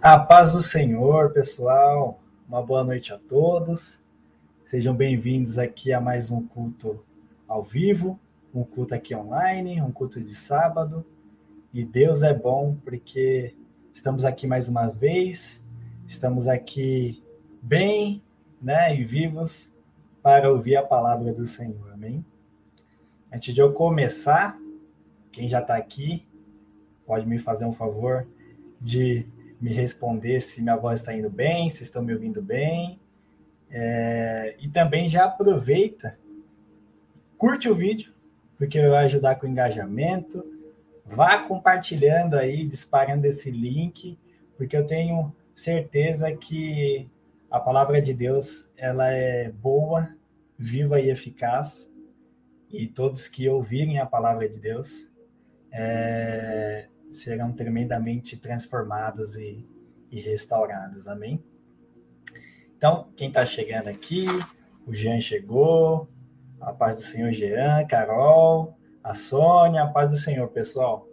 [0.00, 2.20] A paz do Senhor, pessoal.
[2.48, 4.00] Uma boa noite a todos.
[4.64, 7.04] Sejam bem-vindos aqui a mais um culto
[7.48, 8.18] ao vivo,
[8.54, 11.04] um culto aqui online, um culto de sábado.
[11.74, 13.56] E Deus é bom porque
[13.92, 15.64] estamos aqui mais uma vez,
[16.06, 17.20] estamos aqui
[17.60, 18.22] bem,
[18.62, 19.68] né, e vivos
[20.22, 21.90] para ouvir a palavra do Senhor.
[21.92, 22.24] Amém.
[23.32, 24.56] Antes de eu começar,
[25.32, 26.24] quem já está aqui,
[27.04, 28.28] pode me fazer um favor
[28.80, 29.26] de
[29.60, 33.00] me responder se minha voz está indo bem, se estão me ouvindo bem.
[33.70, 36.18] É, e também já aproveita,
[37.36, 38.12] curte o vídeo,
[38.56, 40.44] porque vai ajudar com o engajamento.
[41.04, 44.18] Vá compartilhando aí, disparando esse link,
[44.56, 47.08] porque eu tenho certeza que
[47.50, 50.14] a palavra de Deus ela é boa,
[50.58, 51.88] viva e eficaz.
[52.70, 55.10] E todos que ouvirem a palavra de Deus
[55.72, 59.66] é, serão tremendamente transformados e,
[60.10, 61.06] e restaurados.
[61.06, 61.42] Amém?
[62.76, 64.26] Então, quem está chegando aqui,
[64.86, 66.08] o Jean chegou,
[66.60, 71.08] a paz do Senhor Jean, Carol, a Sônia, a paz do Senhor, pessoal.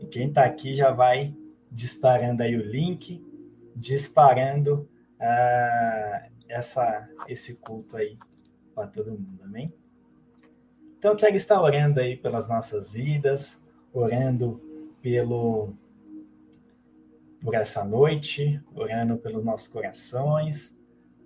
[0.00, 1.34] E quem está aqui já vai
[1.70, 3.24] disparando aí o link,
[3.74, 4.88] disparando
[5.18, 8.16] uh, essa, esse culto aí
[8.74, 9.72] para todo mundo, amém?
[10.98, 13.60] Então, eu quero estar orando aí pelas nossas vidas,
[13.92, 14.60] orando
[15.04, 15.74] pelo
[17.42, 20.74] por essa noite, orando pelos nossos corações,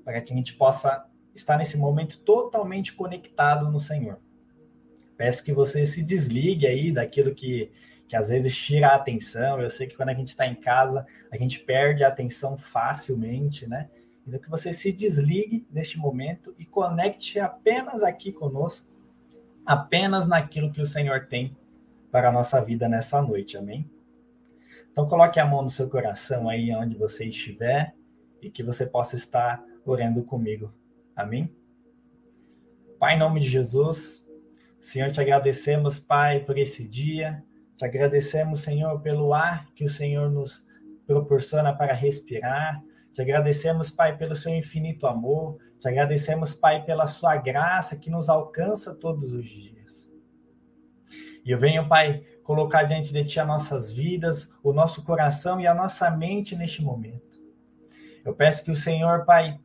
[0.05, 4.19] para que a gente possa estar nesse momento totalmente conectado no Senhor.
[5.17, 7.71] Peço que você se desligue aí daquilo que,
[8.09, 9.61] que às vezes tira a atenção.
[9.61, 13.65] Eu sei que quando a gente está em casa, a gente perde a atenção facilmente,
[13.69, 13.89] né?
[14.27, 18.89] Então que você se desligue neste momento e conecte apenas aqui conosco,
[19.65, 21.57] apenas naquilo que o Senhor tem
[22.11, 23.91] para a nossa vida nessa noite, amém?
[24.91, 27.95] Então coloque a mão no seu coração aí onde você estiver
[28.43, 30.73] e que você possa estar orando comigo,
[31.15, 31.55] amém?
[32.99, 34.27] Pai, em nome de Jesus,
[34.81, 37.45] Senhor, te agradecemos, Pai, por esse dia,
[37.77, 40.67] te agradecemos, Senhor, pelo ar que o Senhor nos
[41.07, 47.37] proporciona para respirar, te agradecemos, Pai, pelo seu infinito amor, te agradecemos, Pai, pela sua
[47.37, 50.08] graça que nos alcança todos os dias.
[51.45, 55.67] E eu venho, Pai, colocar diante de Ti as nossas vidas, o nosso coração e
[55.67, 57.39] a nossa mente neste momento.
[58.25, 59.59] Eu peço que o Senhor, Pai,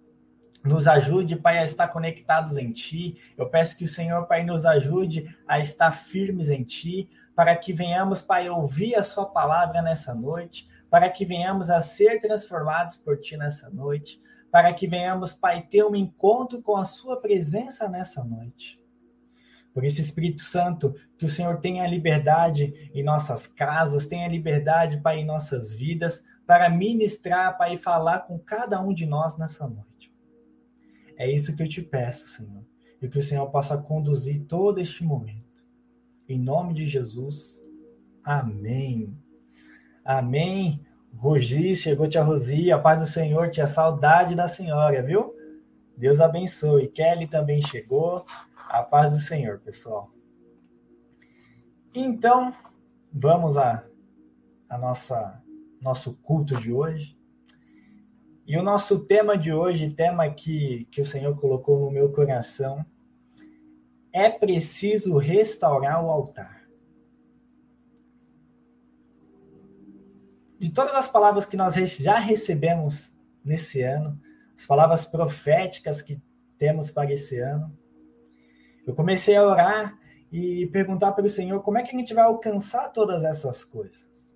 [0.64, 3.18] nos ajude, Pai, a estar conectados em Ti.
[3.38, 7.74] Eu peço que o Senhor, Pai, nos ajude a estar firmes em Ti, para que
[7.74, 13.20] venhamos, Pai, ouvir a Sua palavra nessa noite, para que venhamos a ser transformados por
[13.20, 18.24] Ti nessa noite, para que venhamos, Pai, ter um encontro com a Sua presença nessa
[18.24, 18.83] noite.
[19.74, 25.20] Por isso, Espírito Santo, que o Senhor tenha liberdade em nossas casas, tenha liberdade, Pai,
[25.20, 30.14] em nossas vidas, para ministrar, Pai, e falar com cada um de nós nessa noite.
[31.18, 32.64] É isso que eu te peço, Senhor,
[33.02, 35.66] e que o Senhor possa conduzir todo este momento.
[36.30, 37.62] Em nome de Jesus,
[38.24, 39.18] amém.
[40.06, 40.86] Amém.
[41.16, 45.34] Rogi, chegou tia Rosi, a paz do Senhor, tia saudade da senhora, viu?
[45.96, 46.88] Deus abençoe.
[46.88, 48.26] Kelly também chegou.
[48.74, 50.12] A paz do Senhor, pessoal.
[51.94, 52.52] Então,
[53.14, 53.86] vamos a,
[54.68, 55.44] a nossa
[55.80, 57.16] nosso culto de hoje.
[58.48, 62.84] E o nosso tema de hoje, tema que, que o Senhor colocou no meu coração,
[64.12, 66.68] é preciso restaurar o altar.
[70.58, 73.14] De todas as palavras que nós já recebemos
[73.46, 74.20] nesse ano,
[74.58, 76.20] as palavras proféticas que
[76.58, 77.83] temos para esse ano,
[78.86, 79.98] eu comecei a orar
[80.32, 84.34] e perguntar para o Senhor como é que a gente vai alcançar todas essas coisas.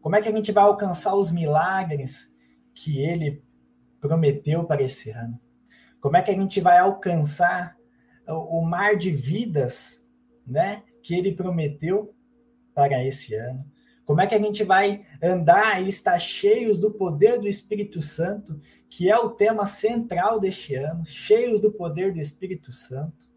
[0.00, 2.30] Como é que a gente vai alcançar os milagres
[2.74, 3.42] que Ele
[4.00, 5.38] prometeu para esse ano?
[6.00, 7.76] Como é que a gente vai alcançar
[8.26, 10.02] o mar de vidas,
[10.46, 12.14] né, que Ele prometeu
[12.74, 13.64] para esse ano?
[14.06, 18.60] Como é que a gente vai andar e estar cheios do poder do Espírito Santo,
[18.88, 23.28] que é o tema central deste ano, cheios do poder do Espírito Santo?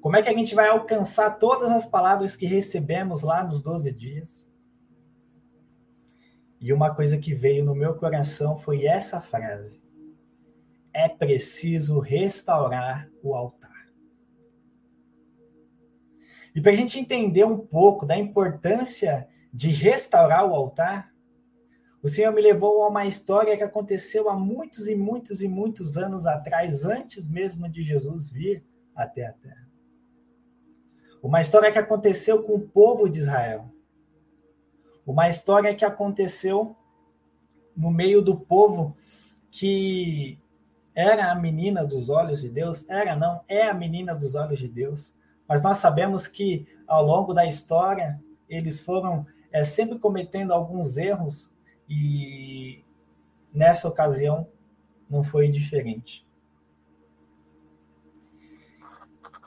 [0.00, 3.92] Como é que a gente vai alcançar todas as palavras que recebemos lá nos 12
[3.92, 4.48] dias?
[6.60, 9.80] E uma coisa que veio no meu coração foi essa frase:
[10.92, 13.77] é preciso restaurar o altar.
[16.58, 21.14] E para a gente entender um pouco da importância de restaurar o altar,
[22.02, 25.96] o Senhor me levou a uma história que aconteceu há muitos e muitos e muitos
[25.96, 29.68] anos atrás, antes mesmo de Jesus vir até a terra.
[31.22, 33.72] Uma história que aconteceu com o povo de Israel.
[35.06, 36.74] Uma história que aconteceu
[37.76, 38.96] no meio do povo
[39.48, 40.40] que
[40.92, 44.66] era a menina dos olhos de Deus, era não, é a menina dos olhos de
[44.66, 45.16] Deus,
[45.48, 51.50] mas nós sabemos que ao longo da história eles foram é, sempre cometendo alguns erros
[51.88, 52.84] e
[53.52, 54.46] nessa ocasião
[55.08, 56.26] não foi diferente.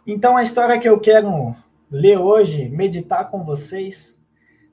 [0.06, 1.56] Então a história que eu quero
[1.90, 4.20] ler hoje, meditar com vocês,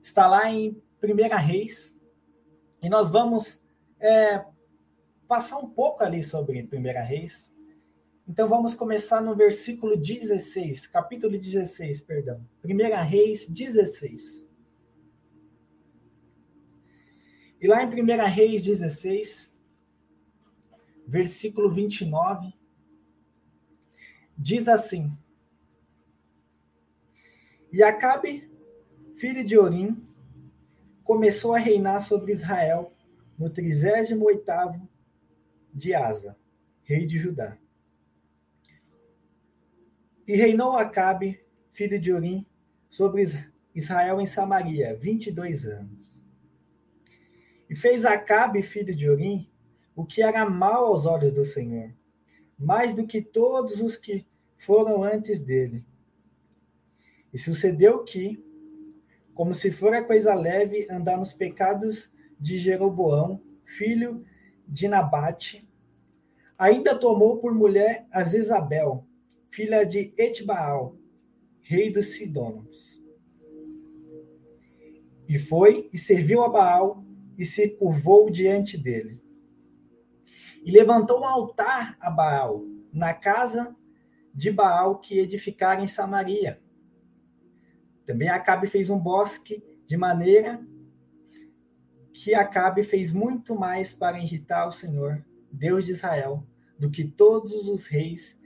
[0.01, 1.95] está lá em Primeira Reis
[2.81, 3.61] e nós vamos
[3.99, 4.43] é,
[5.27, 7.53] passar um pouco ali sobre Primeira Reis.
[8.29, 12.47] Então vamos começar no versículo 16, capítulo 16, perdão.
[12.61, 14.45] Primeira Reis 16.
[17.59, 19.51] E lá em 1 Reis 16,
[21.07, 22.53] versículo 29,
[24.37, 25.11] diz assim:
[27.73, 28.47] E Acabe,
[29.17, 30.07] filho de Orim,
[31.03, 32.93] começou a reinar sobre Israel
[33.39, 34.87] no 38º
[35.73, 36.37] de Asa,
[36.83, 37.57] rei de Judá.
[40.29, 42.45] E reinou Acabe, filho de Orim,
[42.87, 43.23] sobre
[43.73, 46.23] Israel em Samaria, 22 anos.
[47.67, 49.49] E fez Acabe, filho de Orim,
[49.95, 51.91] o que era mal aos olhos do Senhor,
[52.59, 54.23] mais do que todos os que
[54.55, 55.83] foram antes dele.
[57.33, 58.39] E sucedeu que,
[59.33, 62.07] como se fora coisa leve andar nos pecados
[62.39, 64.23] de Jeroboão, filho
[64.67, 65.67] de Nabate,
[66.55, 69.08] ainda tomou por mulher a Isabel,
[69.49, 70.95] filha de Etbaal,
[71.61, 72.99] rei dos Sidônios.
[75.27, 77.03] E foi e serviu a Baal
[77.37, 79.21] e se curvou diante dele.
[80.63, 83.75] E levantou um altar a Baal, na casa
[84.33, 86.61] de Baal que edificara em Samaria.
[88.05, 90.65] Também Acabe fez um bosque, de maneira
[92.13, 96.45] que Acabe fez muito mais para irritar o Senhor, Deus de Israel,
[96.77, 98.39] do que todos os reis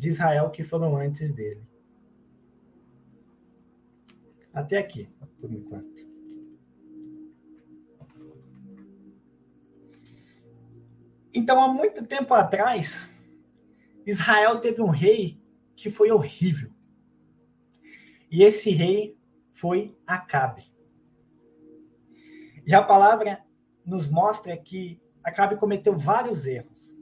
[0.00, 1.62] de Israel que foram antes dele.
[4.50, 6.08] Até aqui, por enquanto.
[11.34, 13.14] Então, há muito tempo atrás,
[14.06, 15.38] Israel teve um rei
[15.76, 16.72] que foi horrível.
[18.30, 19.18] E esse rei
[19.52, 20.72] foi Acabe.
[22.66, 23.44] E a palavra
[23.84, 26.96] nos mostra que Acabe cometeu vários erros.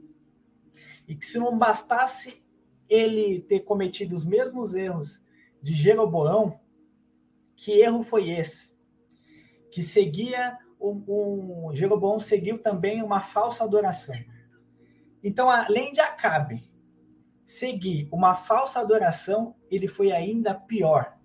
[1.07, 2.43] E que se não bastasse
[2.89, 5.21] ele ter cometido os mesmos erros
[5.61, 6.59] de Jeroboão,
[7.55, 8.73] que erro foi esse?
[9.71, 14.15] Que seguia o, o Jeroboão seguiu também uma falsa adoração.
[15.21, 16.71] Então, além de Acabe
[17.45, 21.17] seguir uma falsa adoração, ele foi ainda pior.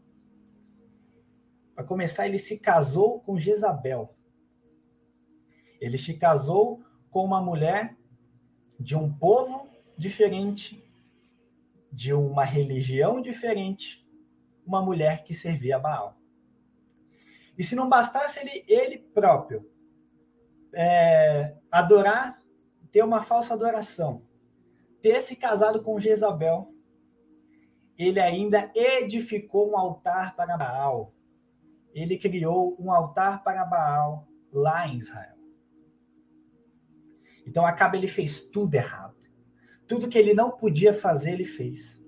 [1.75, 4.14] Para começar, ele se casou com Jezabel.
[5.81, 7.96] Ele se casou com uma mulher
[8.81, 10.84] de um povo diferente,
[11.94, 14.05] de uma religião diferente,
[14.67, 16.19] uma mulher que servia a Baal.
[17.56, 19.70] E se não bastasse ele, ele próprio
[20.73, 22.43] é, adorar,
[22.91, 24.26] ter uma falsa adoração,
[25.00, 26.75] ter se casado com Jezabel,
[27.97, 31.14] ele ainda edificou um altar para Baal.
[31.95, 35.37] Ele criou um altar para Baal lá em Israel.
[37.47, 39.24] Então acaba ele fez tudo errado.
[39.87, 42.00] Tudo que ele não podia fazer, ele fez.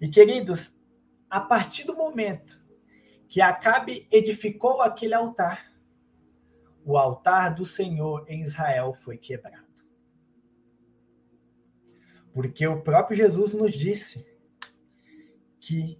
[0.00, 0.76] E queridos,
[1.30, 2.60] a partir do momento
[3.28, 5.72] que Acabe edificou aquele altar,
[6.84, 9.66] o altar do Senhor em Israel foi quebrado.
[12.32, 14.24] Porque o próprio Jesus nos disse
[15.58, 15.98] que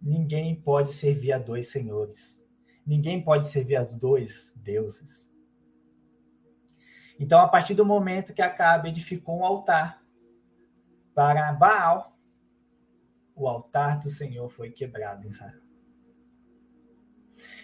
[0.00, 2.40] ninguém pode servir a dois senhores.
[2.86, 5.29] Ninguém pode servir a dois deuses.
[7.20, 10.02] Então, a partir do momento que Acabe edificou um altar
[11.14, 12.16] para Baal,
[13.36, 15.60] o altar do Senhor foi quebrado em Israel.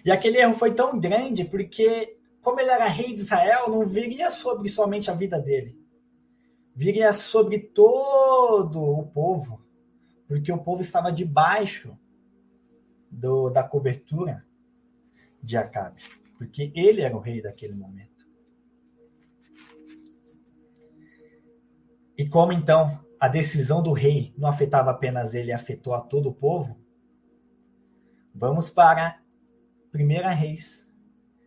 [0.05, 4.31] E aquele erro foi tão grande porque, como ele era rei de Israel, não viria
[4.31, 5.75] sobre somente a vida dele.
[6.75, 9.65] Viria sobre todo o povo,
[10.29, 11.99] porque o povo estava debaixo
[13.11, 14.47] do, da cobertura
[15.43, 16.03] de Acabe,
[16.37, 18.16] porque ele era o rei daquele momento.
[22.17, 26.35] E como então a decisão do rei não afetava apenas ele, afetou a todo o
[26.35, 26.79] povo,
[28.35, 29.21] vamos para
[29.95, 30.91] 1 Reis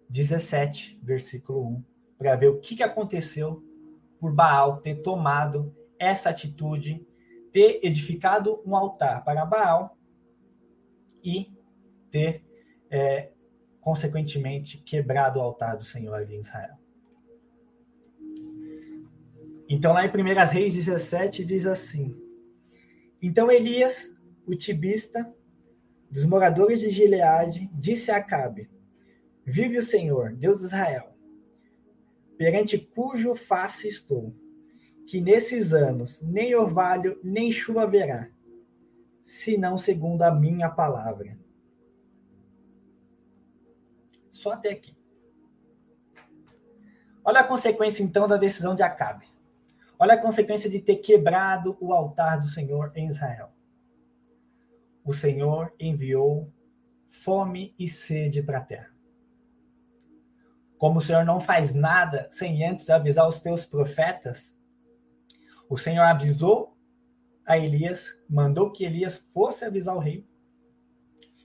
[0.10, 1.84] 17, versículo 1,
[2.18, 3.64] para ver o que, aconteceu
[4.20, 7.06] por Baal ter tomado essa atitude,
[7.52, 9.98] ter edificado um altar para Baal
[11.24, 11.54] e
[12.10, 12.44] ter
[12.90, 13.32] é,
[13.80, 16.78] consequentemente, quebrado o altar do Senhor em Israel.
[19.72, 20.14] Então, lá em 1
[20.52, 22.20] Reis 17, diz assim:
[23.22, 24.12] Então Elias,
[24.48, 25.32] o tibista,
[26.10, 28.68] dos moradores de Gileade, disse a Acabe:
[29.46, 31.16] Vive o Senhor, Deus de Israel,
[32.36, 34.36] perante cujo face estou,
[35.06, 38.28] que nesses anos nem orvalho nem chuva haverá,
[39.22, 41.38] senão segundo a minha palavra.
[44.32, 44.98] Só até aqui.
[47.24, 49.29] Olha a consequência então da decisão de Acabe.
[50.02, 53.52] Olha a consequência de ter quebrado o altar do Senhor em Israel.
[55.04, 56.50] O Senhor enviou
[57.10, 58.96] fome e sede para a terra.
[60.78, 64.56] Como o Senhor não faz nada sem antes avisar os teus profetas,
[65.70, 66.78] o Senhor avisou
[67.46, 70.26] a Elias, mandou que Elias fosse avisar o rei.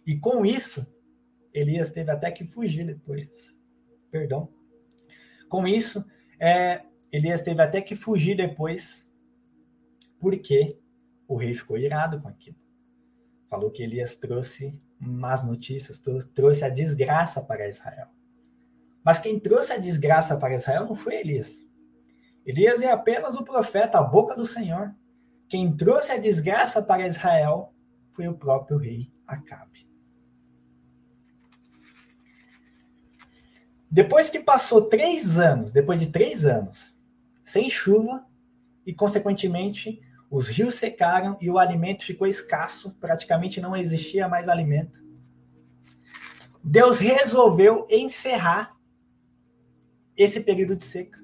[0.06, 0.86] E com isso,
[1.52, 3.56] Elias teve até que fugir depois.
[4.12, 4.48] Perdão.
[5.48, 6.04] Com isso,
[6.38, 6.84] é,
[7.14, 9.08] Elias teve até que fugir depois,
[10.18, 10.76] porque
[11.28, 12.56] o rei ficou irado com aquilo.
[13.48, 16.02] Falou que Elias trouxe más notícias,
[16.34, 18.08] trouxe a desgraça para Israel.
[19.04, 21.64] Mas quem trouxe a desgraça para Israel não foi Elias.
[22.44, 24.92] Elias é apenas o profeta, a boca do Senhor.
[25.48, 27.72] Quem trouxe a desgraça para Israel
[28.10, 29.88] foi o próprio rei Acabe.
[33.88, 36.93] Depois que passou três anos, depois de três anos,
[37.44, 38.26] sem chuva,
[38.86, 45.04] e consequentemente os rios secaram e o alimento ficou escasso, praticamente não existia mais alimento.
[46.62, 48.76] Deus resolveu encerrar
[50.16, 51.22] esse período de seca.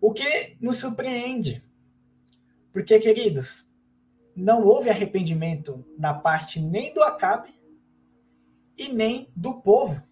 [0.00, 1.62] O que nos surpreende,
[2.72, 3.68] porque, queridos,
[4.34, 7.52] não houve arrependimento na parte nem do Acabe
[8.76, 10.06] e nem do povo.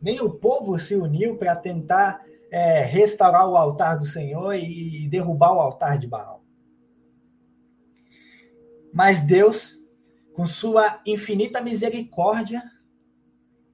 [0.00, 5.52] Nem o povo se uniu para tentar é, restaurar o altar do Senhor e, derrubar
[5.52, 6.44] o altar de Baal.
[8.92, 9.78] Mas Deus,
[10.32, 12.62] com sua infinita misericórdia,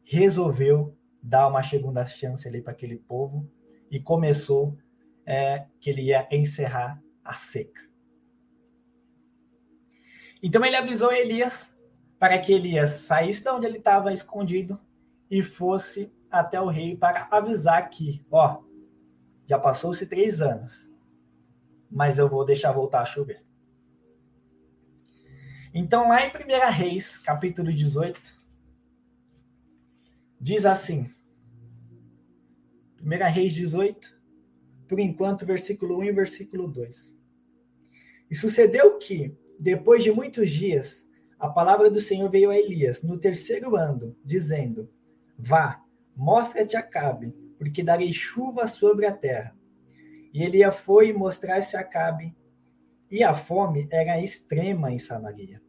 [0.05, 3.49] resolveu dar uma segunda chance ali para aquele povo
[3.91, 4.77] e começou
[5.25, 7.81] é, que ele ia encerrar a seca.
[10.43, 11.77] Então ele avisou Elias
[12.19, 14.81] para que Elias saísse de onde ele estava escondido
[15.31, 18.63] e fosse até o rei para avisar que, ó,
[19.47, 20.91] já passou-se três anos,
[21.91, 23.45] mas eu vou deixar voltar a chover.
[25.75, 28.21] Então, lá em 1 Reis, capítulo 18,
[30.41, 31.11] diz assim:
[33.03, 34.21] 1 Reis 18,
[34.89, 37.15] por enquanto, versículo 1 e versículo 2.
[38.31, 41.05] E sucedeu que, depois de muitos dias,
[41.39, 44.91] a palavra do Senhor veio a Elias no terceiro ano, dizendo:
[45.39, 45.83] Vá,
[46.17, 49.57] mostra-te a Cabe, porque darei chuva sobre a terra.
[50.33, 52.35] E Elias foi mostrar-se a Acabe,
[53.11, 55.63] e a fome era extrema em Samaria.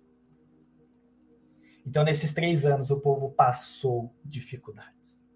[1.85, 5.27] Então, nesses três anos, o povo passou dificuldades.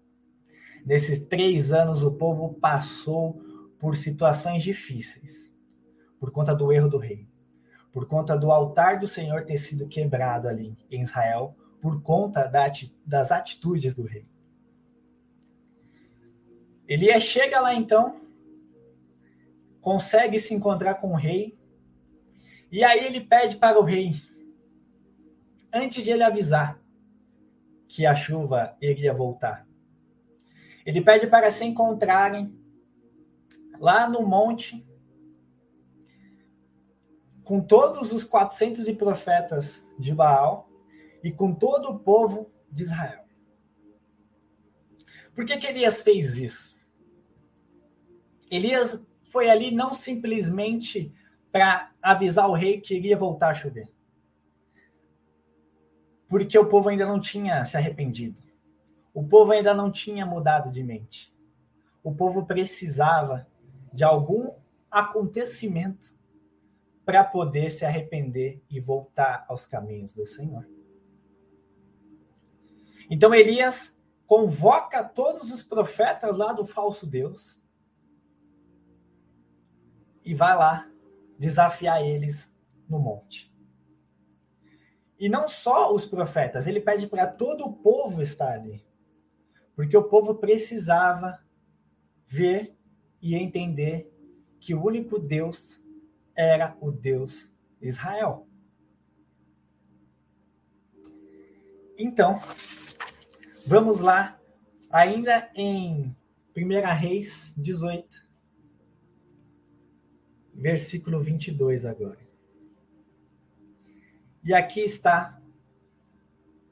[0.84, 3.42] Nesses três anos, o povo passou
[3.78, 5.52] por situações difíceis,
[6.18, 7.28] por conta do erro do rei,
[7.92, 12.50] por conta do altar do Senhor ter sido quebrado ali em Israel, por conta
[13.04, 14.26] das atitudes do rei.
[16.88, 18.18] Elias chega lá então,
[19.78, 21.58] consegue se encontrar com o rei,
[22.72, 24.14] e aí ele pede para o rei,
[25.70, 26.82] antes de ele avisar
[27.86, 29.68] que a chuva iria voltar,
[30.86, 32.58] ele pede para se encontrarem
[33.78, 34.82] lá no monte
[37.44, 40.70] com todos os 400 profetas de Baal
[41.22, 43.24] e com todo o povo de Israel.
[45.34, 46.77] Por que, que Elias fez isso?
[48.50, 49.00] Elias
[49.30, 51.12] foi ali não simplesmente
[51.52, 53.88] para avisar o rei que iria voltar a chover.
[56.26, 58.36] Porque o povo ainda não tinha se arrependido.
[59.14, 61.34] O povo ainda não tinha mudado de mente.
[62.02, 63.46] O povo precisava
[63.92, 64.54] de algum
[64.90, 66.14] acontecimento
[67.04, 70.68] para poder se arrepender e voltar aos caminhos do Senhor.
[73.10, 77.57] Então Elias convoca todos os profetas lá do falso Deus
[80.28, 80.86] e vai lá
[81.38, 82.52] desafiar eles
[82.86, 83.50] no monte.
[85.18, 88.86] E não só os profetas, ele pede para todo o povo estar ali.
[89.74, 91.42] Porque o povo precisava
[92.26, 92.76] ver
[93.22, 94.12] e entender
[94.60, 95.82] que o único Deus
[96.36, 98.46] era o Deus de Israel.
[101.96, 102.38] Então,
[103.66, 104.38] vamos lá,
[104.90, 106.14] ainda em
[106.54, 108.27] 1 Reis 18,
[110.58, 112.18] versículo 22 agora.
[114.42, 115.40] E aqui está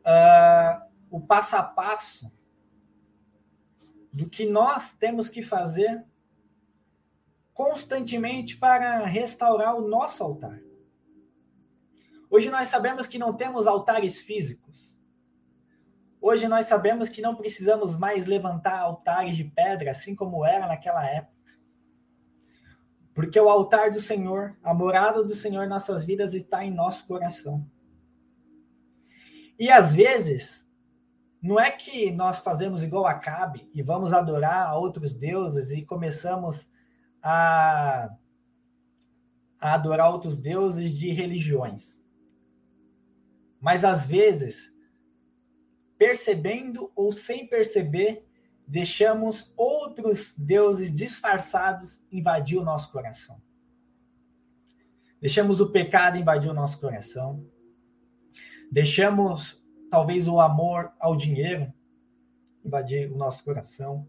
[0.01, 2.33] uh, o passo a passo
[4.13, 6.05] do que nós temos que fazer
[7.55, 10.59] constantemente para restaurar o nosso altar.
[12.29, 15.01] Hoje nós sabemos que não temos altares físicos.
[16.21, 21.07] Hoje nós sabemos que não precisamos mais levantar altares de pedra, assim como era naquela
[21.07, 21.36] época.
[23.17, 27.67] Porque o altar do Senhor, a morada do Senhor nossas vidas está em nosso coração.
[29.59, 30.71] E às vezes,
[31.41, 35.83] não é que nós fazemos igual a Cabe e vamos adorar a outros deuses e
[35.83, 36.69] começamos
[37.23, 38.11] a,
[39.63, 42.05] a adorar outros deuses de religiões.
[43.59, 44.71] Mas às vezes,
[45.97, 48.29] percebendo ou sem perceber,
[48.67, 53.41] deixamos outros deuses disfarçados invadir o nosso coração.
[55.21, 57.47] Deixamos o pecado invadir o nosso coração.
[58.71, 61.73] Deixamos talvez o amor ao dinheiro
[62.65, 64.07] invadir o nosso coração.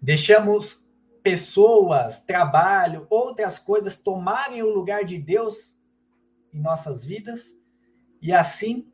[0.00, 0.82] Deixamos
[1.22, 5.76] pessoas, trabalho, outras coisas tomarem o lugar de Deus
[6.52, 7.56] em nossas vidas
[8.20, 8.90] e assim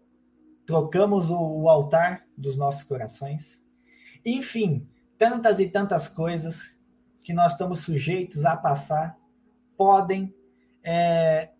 [0.64, 3.59] trocamos o, altar dos nossos corações.
[4.24, 6.78] Enfim, tantas e tantas coisas
[7.22, 9.18] que nós estamos sujeitos a passar
[9.76, 10.34] podem
[10.82, 11.50] é,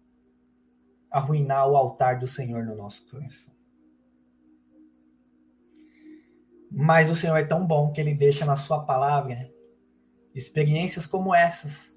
[1.11, 3.52] arruinar o altar do Senhor no nosso coração.
[6.71, 9.50] Mas o Senhor é tão bom que ele deixa na sua palavra
[10.35, 11.93] experiências como essas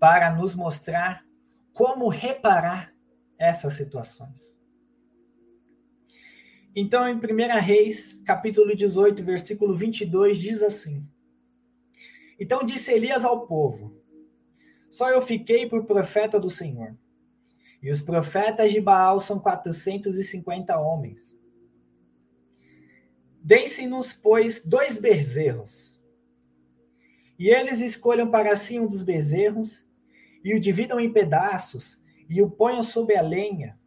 [0.00, 1.24] para nos mostrar
[1.72, 2.94] como reparar
[3.38, 4.53] essas situações.
[6.76, 11.06] Então, em 1 Reis, capítulo 18, versículo 22, diz assim:
[12.38, 13.96] Então disse Elias ao povo:
[14.90, 16.96] Só eu fiquei por profeta do Senhor.
[17.80, 21.36] E os profetas de Baal são 450 homens.
[23.40, 25.96] Deem-se-nos, pois, dois bezerros.
[27.38, 29.86] E eles escolham para si um dos bezerros,
[30.42, 33.78] e o dividam em pedaços, e o ponham sobre a lenha,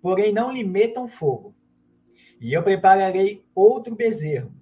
[0.00, 1.57] porém não lhe metam fogo
[2.40, 4.52] e eu prepararei outro bezerro,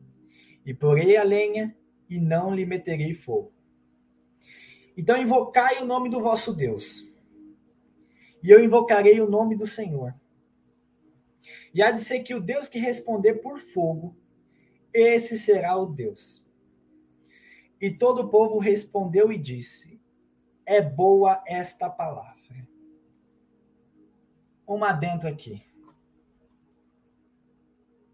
[0.64, 1.76] e porei a lenha,
[2.08, 3.52] e não lhe meterei fogo.
[4.96, 7.06] Então invocai o nome do vosso Deus,
[8.42, 10.14] e eu invocarei o nome do Senhor.
[11.74, 14.16] E há de ser que o Deus que responder por fogo,
[14.92, 16.42] esse será o Deus.
[17.80, 20.00] E todo o povo respondeu e disse:
[20.64, 22.66] É boa esta palavra.
[24.66, 25.65] Uma dentro aqui.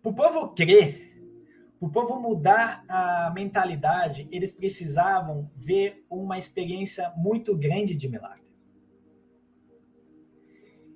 [0.02, 1.12] Para o povo crer,
[1.78, 8.42] para o povo mudar a mentalidade, eles precisavam ver uma experiência muito grande de milagre.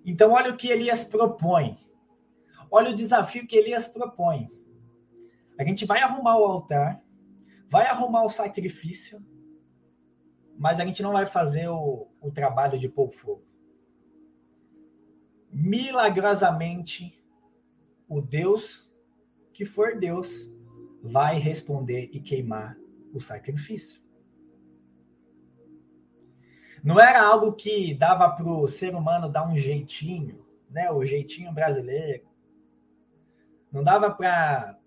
[0.05, 1.79] Então, olha o que Elias propõe.
[2.71, 4.51] Olha o desafio que Elias propõe.
[5.59, 7.03] A gente vai arrumar o altar,
[7.69, 9.25] vai arrumar o sacrifício,
[10.59, 13.45] mas a gente não vai fazer o, o trabalho de pôr fogo.
[15.51, 17.23] Milagrosamente,
[18.09, 18.87] o Deus
[19.57, 20.51] que for Deus,
[21.03, 22.77] vai responder e queimar
[23.15, 24.03] o sacrifício.
[26.85, 30.91] Não era algo que dava para o ser humano dar um jeitinho, né?
[30.91, 32.29] O jeitinho brasileiro.
[33.73, 34.79] Não dava para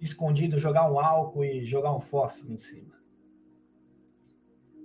[0.00, 2.94] escondido jogar um álcool e jogar um fósforo em cima.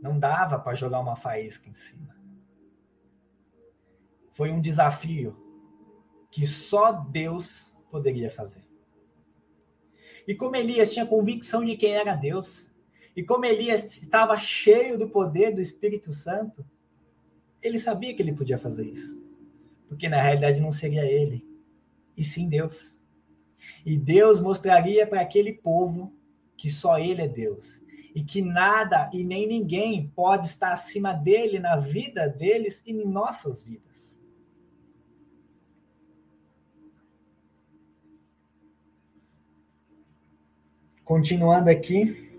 [0.02, 2.17] Não dava para jogar uma faísca em cima.
[4.32, 5.38] Foi um desafio
[6.30, 8.70] que só Deus poderia fazer.
[10.27, 12.67] E como Elias tinha convicção de quem era Deus,
[13.15, 16.65] e como Elias estava cheio do poder do Espírito Santo,
[17.62, 19.21] ele sabia que ele podia fazer isso.
[19.88, 21.45] Porque na realidade não seria ele,
[22.15, 22.95] e sim Deus.
[23.86, 26.13] E Deus mostraria para aquele povo
[26.57, 27.81] que só ele é Deus.
[28.13, 33.05] E que nada e nem ninguém pode estar acima dele na vida deles e em
[33.05, 33.90] nossas vidas.
[41.12, 42.32] Continuando aqui,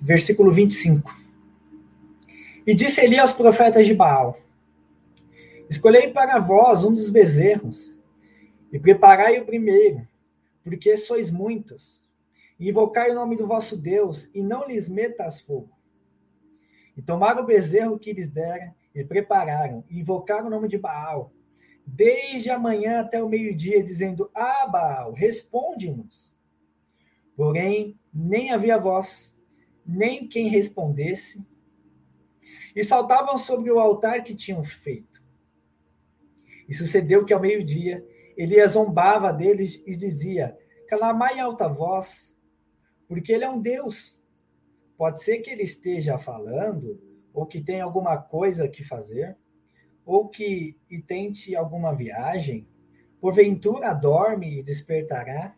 [0.00, 1.16] versículo 25.
[2.66, 4.36] E disse Eli aos profetas de Baal:
[5.70, 7.96] Escolhei para vós um dos bezerros,
[8.72, 10.08] e preparai o primeiro,
[10.64, 12.04] porque sois muitos.
[12.58, 15.70] E invocai o nome do vosso Deus, e não lhes metas fogo.
[16.96, 21.30] E tomaram o bezerro que lhes dera, e prepararam, e invocaram o nome de Baal.
[21.86, 26.32] desde a manhã até o meio-dia, dizendo: Ah, Baal, responde-nos.
[27.36, 29.34] Porém, nem havia voz,
[29.86, 31.46] nem quem respondesse,
[32.74, 35.22] e saltavam sobre o altar que tinham feito.
[36.68, 40.56] E sucedeu que ao meio-dia Elias zombava deles e dizia:
[40.88, 42.34] Clamai em alta voz,
[43.06, 44.18] porque ele é um Deus.
[44.96, 47.00] Pode ser que ele esteja falando,
[47.32, 49.36] ou que tenha alguma coisa que fazer,
[50.04, 52.66] ou que e tente alguma viagem,
[53.20, 55.54] porventura dorme e despertará.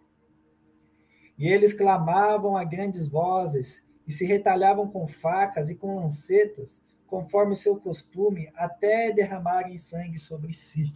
[1.37, 7.57] E eles clamavam a grandes vozes e se retalhavam com facas e com lancetas, conforme
[7.57, 10.93] seu costume, até derramarem sangue sobre si.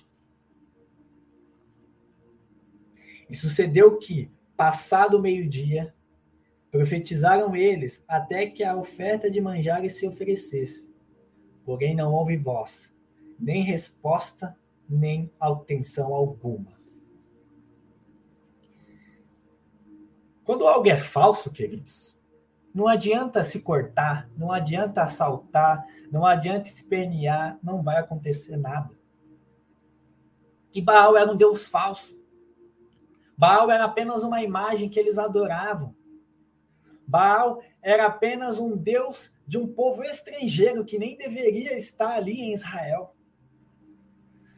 [3.29, 5.94] E sucedeu que, passado o meio-dia,
[6.70, 10.92] profetizaram eles até que a oferta de manjares se oferecesse.
[11.64, 12.92] Porém não houve voz,
[13.38, 14.57] nem resposta,
[14.88, 16.78] nem atenção alguma.
[20.49, 22.19] Quando algo é falso, queridos,
[22.75, 28.99] não adianta se cortar, não adianta assaltar, não adianta espernear, não vai acontecer nada.
[30.73, 32.19] E Baal era um deus falso.
[33.37, 35.95] Baal era apenas uma imagem que eles adoravam.
[37.07, 42.55] Baal era apenas um deus de um povo estrangeiro que nem deveria estar ali em
[42.55, 43.15] Israel.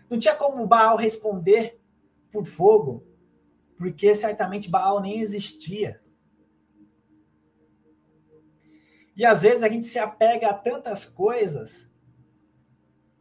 [0.09, 1.81] Não tinha como Baal responder
[2.31, 3.09] por fogo,
[3.80, 6.02] porque certamente Baal nem existia.
[9.16, 11.90] E às vezes a gente se apega a tantas coisas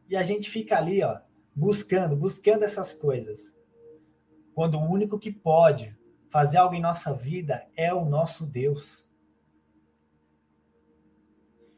[0.09, 1.17] e a gente fica ali, ó,
[1.55, 3.55] buscando, buscando essas coisas.
[4.53, 5.97] Quando o único que pode
[6.29, 9.07] fazer algo em nossa vida é o nosso Deus.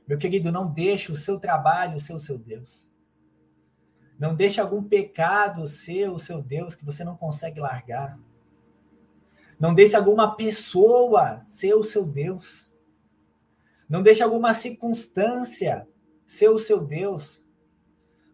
[0.08, 2.90] Meu querido, não deixe o seu trabalho ser o seu Deus.
[4.18, 8.20] Não deixe algum pecado ser o seu Deus que você não consegue largar.
[9.62, 12.74] Não deixe alguma pessoa ser o seu Deus.
[13.88, 15.88] Não deixe alguma circunstância
[16.26, 17.46] ser o seu Deus.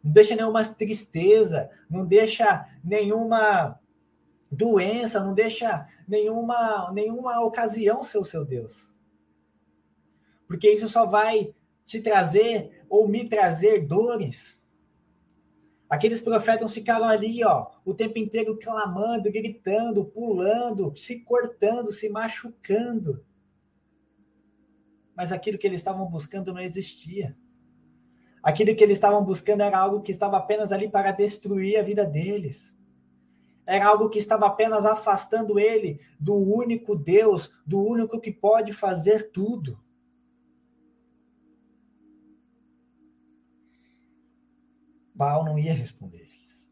[0.02, 3.78] Não deixe nenhuma tristeza, não deixa nenhuma
[4.50, 8.90] doença, não deixa nenhuma nenhuma ocasião ser o seu Deus.
[10.48, 11.54] Porque isso só vai
[11.86, 14.57] te trazer ou me trazer dores.
[15.90, 23.24] Aqueles profetas ficaram ali, ó, o tempo inteiro clamando, gritando, pulando, se cortando, se machucando.
[25.16, 27.38] Mas aquilo que eles estavam buscando não existia.
[28.44, 32.06] Aquilo que eles estavam buscando era algo que estava apenas ali para destruir a vida
[32.06, 32.76] deles.
[33.66, 39.32] Era algo que estava apenas afastando ele do único Deus, do único que pode fazer
[39.32, 39.80] tudo.
[45.18, 46.72] Baal não ia responder eles.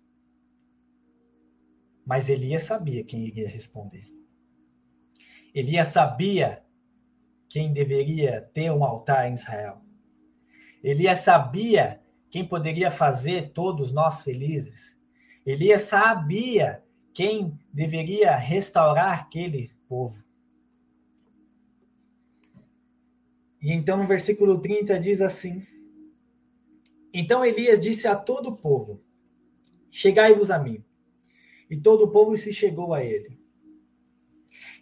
[2.06, 4.08] Mas Elias sabia quem iria responder.
[5.54, 6.64] Elias sabia
[7.50, 9.82] quem deveria ter um altar em Israel.
[10.84, 14.96] Elias sabia quem poderia fazer todos nós felizes.
[15.44, 20.24] Elias sabia quem deveria restaurar aquele povo.
[23.60, 25.66] E então no versículo 30 diz assim:
[27.18, 29.02] então Elias disse a todo o povo:
[29.90, 30.84] Chegai-vos a mim.
[31.70, 33.40] E todo o povo se chegou a ele.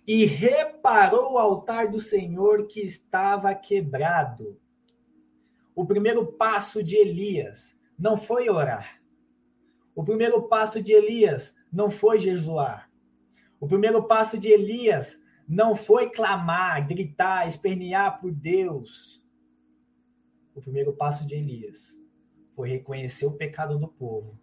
[0.07, 4.59] E reparou o altar do Senhor que estava quebrado.
[5.75, 8.99] O primeiro passo de Elias não foi orar.
[9.95, 12.91] O primeiro passo de Elias não foi jejuar.
[13.59, 19.23] O primeiro passo de Elias não foi clamar, gritar, espernear por Deus.
[20.55, 22.02] O primeiro passo de Elias
[22.55, 24.39] foi reconhecer o pecado do povo,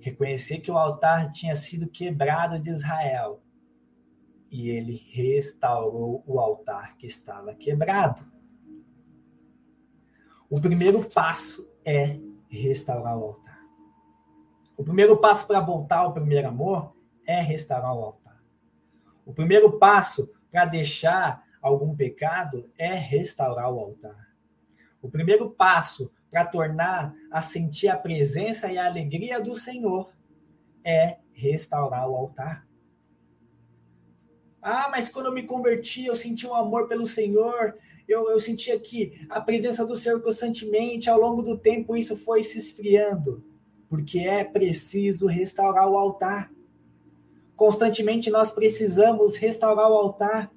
[0.00, 3.42] reconhecer que o altar tinha sido quebrado de Israel
[4.50, 8.24] e ele restaurou o altar que estava quebrado.
[10.48, 13.60] O primeiro passo é restaurar o altar.
[14.76, 16.94] O primeiro passo para voltar ao primeiro amor
[17.26, 18.42] é restaurar o altar.
[19.24, 24.28] O primeiro passo para deixar algum pecado é restaurar o altar.
[25.02, 30.10] O primeiro passo para tornar a sentir a presença e a alegria do Senhor
[30.84, 32.66] é restaurar o altar.
[34.60, 37.76] Ah, mas quando eu me converti, eu senti um amor pelo Senhor,
[38.08, 42.42] eu, eu sentia que a presença do Senhor constantemente, ao longo do tempo, isso foi
[42.42, 43.44] se esfriando,
[43.88, 46.50] porque é preciso restaurar o altar.
[47.54, 50.50] Constantemente nós precisamos restaurar o altar,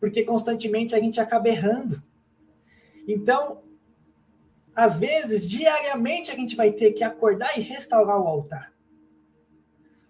[0.00, 2.02] porque constantemente a gente acaba errando.
[3.06, 3.62] Então,
[4.76, 8.74] às vezes, diariamente a gente vai ter que acordar e restaurar o altar.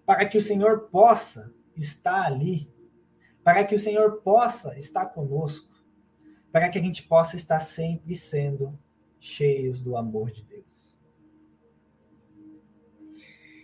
[0.07, 2.70] para que o Senhor possa estar ali,
[3.42, 5.72] para que o Senhor possa estar conosco,
[6.53, 8.79] para que a gente possa estar sempre sendo
[9.18, 10.94] cheios do amor de Deus.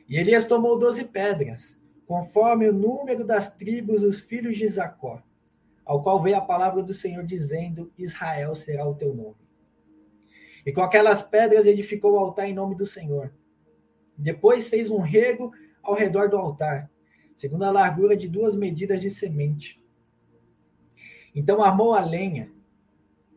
[0.09, 5.23] E Elias tomou doze pedras, conforme o número das tribos dos filhos de Jacó,
[5.85, 9.50] ao qual veio a palavra do Senhor dizendo: Israel será o teu nome.
[10.64, 13.33] E com aquelas pedras edificou o altar em nome do Senhor.
[14.16, 16.90] Depois fez um rego ao redor do altar,
[17.35, 19.83] segundo a largura de duas medidas de semente.
[21.35, 22.53] Então armou a lenha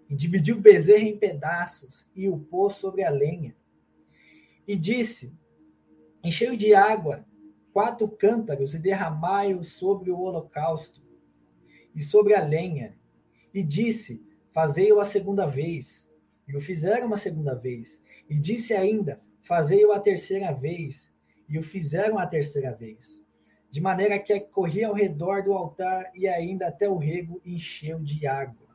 [0.10, 3.56] e dividiu o bezerro em pedaços e o pôs sobre a lenha.
[4.68, 5.34] E disse:
[6.24, 7.26] Encheu de água
[7.72, 11.02] quatro cântaros e derramai-o sobre o holocausto
[11.96, 12.98] e sobre a lenha.
[13.54, 16.10] E disse: Fazei-o a segunda vez.
[16.48, 18.00] E o fizeram uma segunda vez.
[18.30, 21.12] E disse ainda: Fazei-o a terceira vez.
[21.48, 23.22] E o fizeram a terceira vez.
[23.70, 28.28] De maneira que corria ao redor do altar e ainda até o rego encheu de
[28.28, 28.68] água.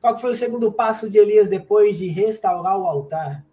[0.00, 3.44] Qual foi o segundo passo de Elias depois de restaurar o altar?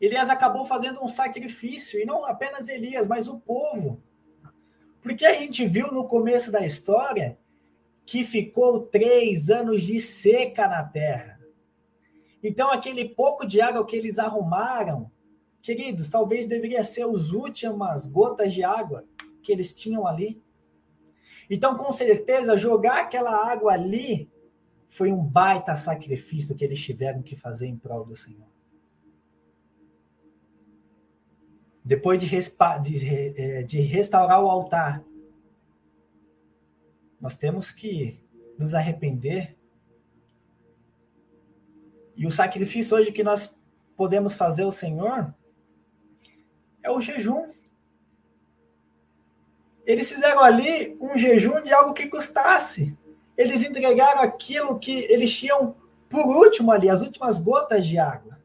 [0.00, 4.00] Elias acabou fazendo um sacrifício, e não apenas Elias, mas o povo.
[5.02, 7.36] Porque a gente viu no começo da história
[8.10, 11.38] que ficou três anos de seca na terra.
[12.42, 15.08] Então, aquele pouco de água que eles arrumaram,
[15.62, 19.04] queridos, talvez deveria ser as últimas gotas de água
[19.44, 20.42] que eles tinham ali.
[21.48, 24.28] Então, com certeza, jogar aquela água ali
[24.88, 28.48] foi um baita sacrifício que eles tiveram que fazer em prol do Senhor.
[31.84, 33.08] Depois de, de,
[33.40, 35.00] é, de restaurar o altar,
[37.20, 38.18] nós temos que
[38.58, 39.56] nos arrepender.
[42.16, 43.54] E o sacrifício hoje que nós
[43.96, 45.34] podemos fazer ao Senhor
[46.82, 47.52] é o jejum.
[49.84, 52.96] Eles fizeram ali um jejum de algo que custasse.
[53.36, 55.74] Eles entregaram aquilo que eles tinham
[56.08, 58.38] por último ali, as últimas gotas de água.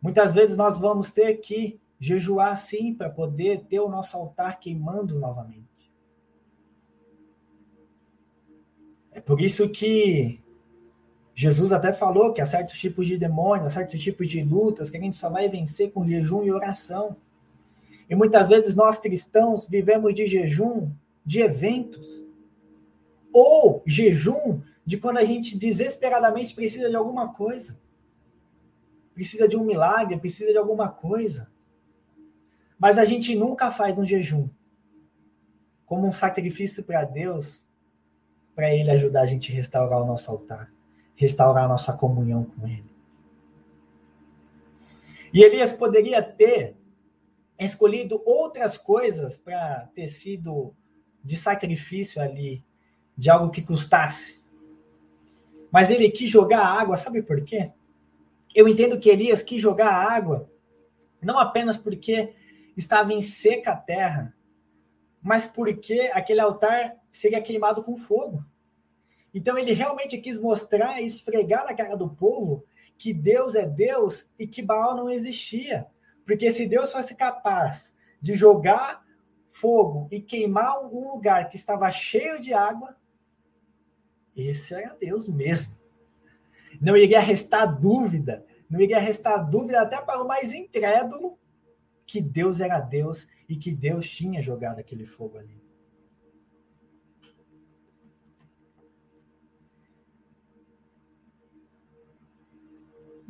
[0.00, 5.18] Muitas vezes nós vamos ter que jejuar sim para poder ter o nosso altar queimando
[5.18, 5.69] novamente.
[9.20, 10.40] É por isso que
[11.34, 14.96] Jesus até falou que há certos tipos de demônios, há certos tipos de lutas que
[14.96, 17.14] a gente só vai vencer com jejum e oração.
[18.08, 20.90] E muitas vezes nós cristãos vivemos de jejum
[21.22, 22.24] de eventos
[23.30, 27.78] ou jejum de quando a gente desesperadamente precisa de alguma coisa
[29.20, 31.52] precisa de um milagre, precisa de alguma coisa.
[32.78, 34.48] Mas a gente nunca faz um jejum
[35.84, 37.66] como um sacrifício para Deus,
[38.60, 40.70] para Ele ajudar a gente a restaurar o nosso altar,
[41.16, 42.94] restaurar a nossa comunhão com Ele.
[45.32, 46.76] E Elias poderia ter
[47.58, 50.74] escolhido outras coisas para ter sido
[51.24, 52.62] de sacrifício ali,
[53.16, 54.42] de algo que custasse.
[55.72, 57.72] Mas ele quis jogar água, sabe por quê?
[58.54, 60.50] Eu entendo que Elias quis jogar água,
[61.22, 62.34] não apenas porque
[62.76, 64.36] estava em seca a terra,
[65.22, 68.44] mas porque aquele altar seria queimado com fogo.
[69.32, 72.64] Então ele realmente quis mostrar e esfregar na cara do povo
[72.98, 75.86] que Deus é Deus e que Baal não existia.
[76.26, 79.04] Porque se Deus fosse capaz de jogar
[79.50, 82.96] fogo e queimar um lugar que estava cheio de água,
[84.36, 85.76] esse era Deus mesmo.
[86.80, 91.38] Não iria restar dúvida, não iria restar dúvida até para o mais incrédulo
[92.06, 95.60] que Deus era Deus e que Deus tinha jogado aquele fogo ali.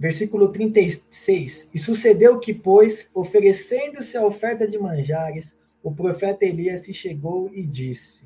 [0.00, 1.68] Versículo 36.
[1.74, 7.62] E sucedeu que, pois, oferecendo-se a oferta de manjares, o profeta Elias se chegou e
[7.62, 8.24] disse: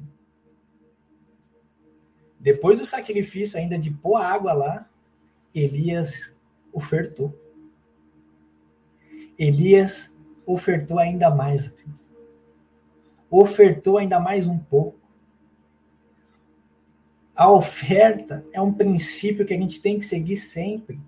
[2.39, 4.89] Depois do sacrifício, ainda de pôr água lá,
[5.53, 6.33] Elias
[6.73, 7.37] ofertou.
[9.37, 10.13] Elias
[10.47, 12.15] ofertou ainda mais a.
[13.29, 15.01] Ofertou ainda mais um pouco.
[17.35, 21.01] A oferta é um princípio que a gente tem que seguir sempre.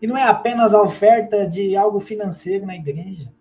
[0.00, 3.32] E não é apenas a oferta de algo financeiro na igreja.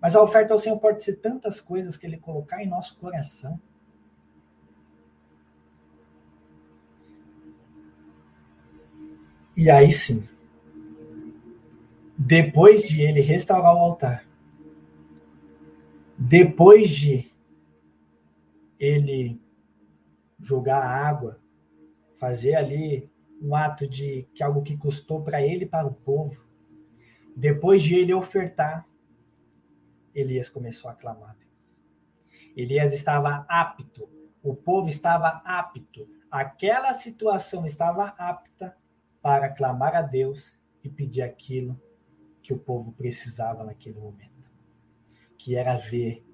[0.00, 3.60] Mas a oferta ao Senhor pode ser tantas coisas que Ele colocar em nosso coração.
[9.54, 10.26] E aí sim,
[12.16, 14.26] depois de ele restaurar o altar,
[16.16, 17.30] depois de
[18.78, 19.38] ele
[20.40, 21.38] jogar água,
[22.14, 23.11] fazer ali
[23.42, 26.46] um ato de que algo que custou para ele para o povo,
[27.34, 28.86] depois de ele ofertar,
[30.14, 31.78] Elias começou a clamar a Deus.
[32.56, 34.08] Elias estava apto,
[34.42, 38.76] o povo estava apto, aquela situação estava apta
[39.20, 41.80] para clamar a Deus e pedir aquilo
[42.42, 44.50] que o povo precisava naquele momento,
[45.38, 46.24] que era ver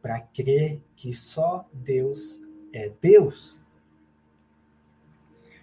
[0.00, 2.40] para crer que só Deus
[2.72, 3.60] é Deus.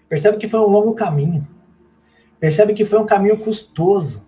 [0.07, 1.47] Percebe que foi um longo caminho.
[2.39, 4.25] Percebe que foi um caminho custoso.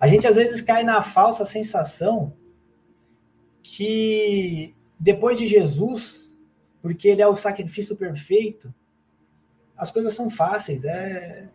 [0.00, 2.32] A gente às vezes cai na falsa sensação
[3.62, 6.28] que depois de Jesus,
[6.80, 8.72] porque ele é o sacrifício perfeito,
[9.76, 10.84] as coisas são fáceis.
[10.84, 11.48] É,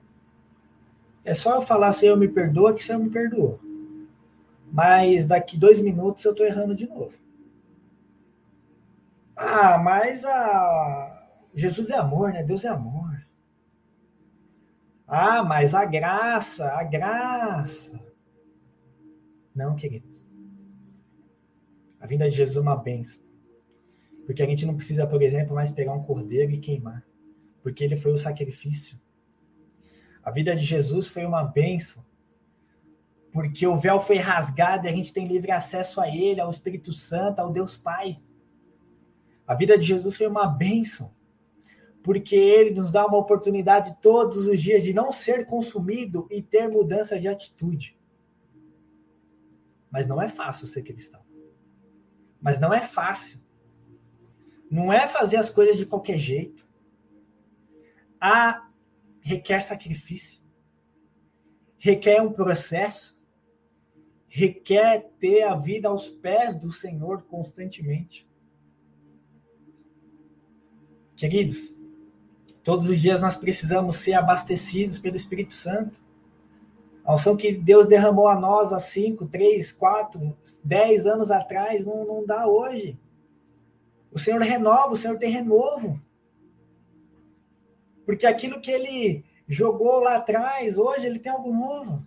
[1.26, 3.60] é só eu falar, Senhor, me perdoa, que o Senhor me perdoou.
[4.72, 7.14] Mas daqui dois minutos eu estou errando de novo.
[9.36, 11.23] Ah, mas a...
[11.56, 12.44] Jesus é amor, né?
[12.44, 13.26] Deus é amor.
[15.08, 18.04] Ah, mas a graça, a graça.
[19.56, 20.26] Não, queridos.
[22.00, 23.24] A vinda de Jesus é uma benção.
[24.26, 27.06] Porque a gente não precisa, por exemplo, mais pegar um cordeiro e queimar.
[27.62, 29.00] Porque ele foi o sacrifício.
[30.24, 32.04] A vida de Jesus foi uma benção.
[33.32, 36.94] Porque o véu foi rasgado e a gente tem livre acesso a ele, ao Espírito
[36.94, 38.22] Santo, ao Deus Pai.
[39.46, 41.14] A vida de Jesus foi uma bênção,
[42.04, 46.68] porque ele nos dá uma oportunidade todos os dias de não ser consumido e ter
[46.68, 47.98] mudança de atitude.
[49.90, 51.24] Mas não é fácil ser cristão.
[52.42, 53.40] Mas não é fácil.
[54.70, 56.68] Não é fazer as coisas de qualquer jeito.
[58.20, 58.70] Há
[59.22, 60.42] requer sacrifício.
[61.78, 63.18] Requer um processo.
[64.28, 68.28] Requer ter a vida aos pés do Senhor constantemente.
[71.16, 71.73] Queridos,
[72.64, 76.02] todos os dias nós precisamos ser abastecidos pelo Espírito Santo.
[77.06, 82.06] A unção que Deus derramou a nós há 5, 3, 4, 10 anos atrás não,
[82.06, 82.98] não dá hoje.
[84.12, 86.02] O Senhor renova, o Senhor tem renovo.
[88.06, 92.06] Porque aquilo que ele jogou lá atrás, hoje ele tem algo novo.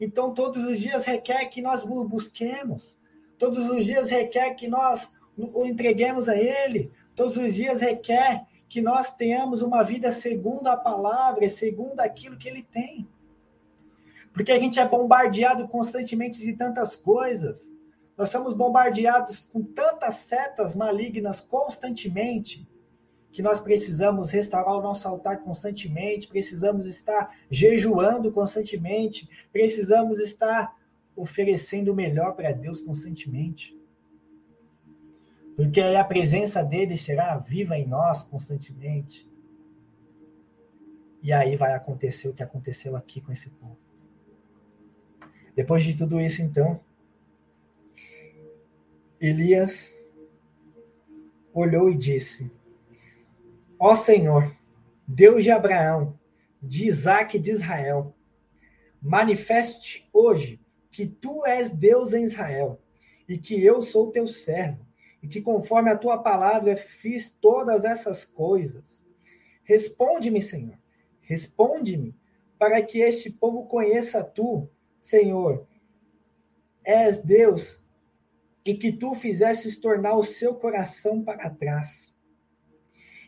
[0.00, 2.98] Então, todos os dias requer que nós busquemos.
[3.38, 6.92] Todos os dias requer que nós o entreguemos a Ele.
[7.14, 12.48] Todos os dias requer que nós tenhamos uma vida segundo a palavra, segundo aquilo que
[12.48, 13.08] Ele tem.
[14.32, 17.72] Porque a gente é bombardeado constantemente de tantas coisas.
[18.18, 22.68] Nós somos bombardeados com tantas setas malignas constantemente
[23.30, 30.76] que nós precisamos restaurar o nosso altar constantemente, precisamos estar jejuando constantemente, precisamos estar
[31.14, 33.80] oferecendo o melhor para Deus constantemente.
[35.56, 39.28] Porque aí a presença dele será viva em nós constantemente.
[41.22, 43.78] E aí vai acontecer o que aconteceu aqui com esse povo.
[45.54, 46.80] Depois de tudo isso, então,
[49.20, 49.94] Elias
[51.52, 52.50] olhou e disse:
[53.78, 54.54] Ó Senhor,
[55.06, 56.18] Deus de Abraão,
[56.60, 58.14] de Isaac e de Israel,
[59.00, 62.80] manifeste hoje que tu és Deus em Israel
[63.28, 64.83] e que eu sou teu servo
[65.24, 69.02] e que conforme a tua palavra fiz todas essas coisas.
[69.62, 70.78] Responde-me, Senhor,
[71.22, 72.14] responde-me,
[72.58, 74.68] para que este povo conheça tu,
[75.00, 75.66] Senhor,
[76.84, 77.82] és Deus
[78.66, 82.14] e que tu fizesses tornar o seu coração para trás.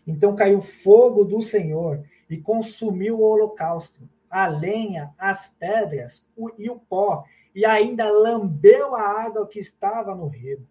[0.06, 6.68] Então caiu fogo do Senhor e consumiu o holocausto, a lenha, as pedras o, e
[6.68, 10.68] o pó, e ainda lambeu a água que estava no rego.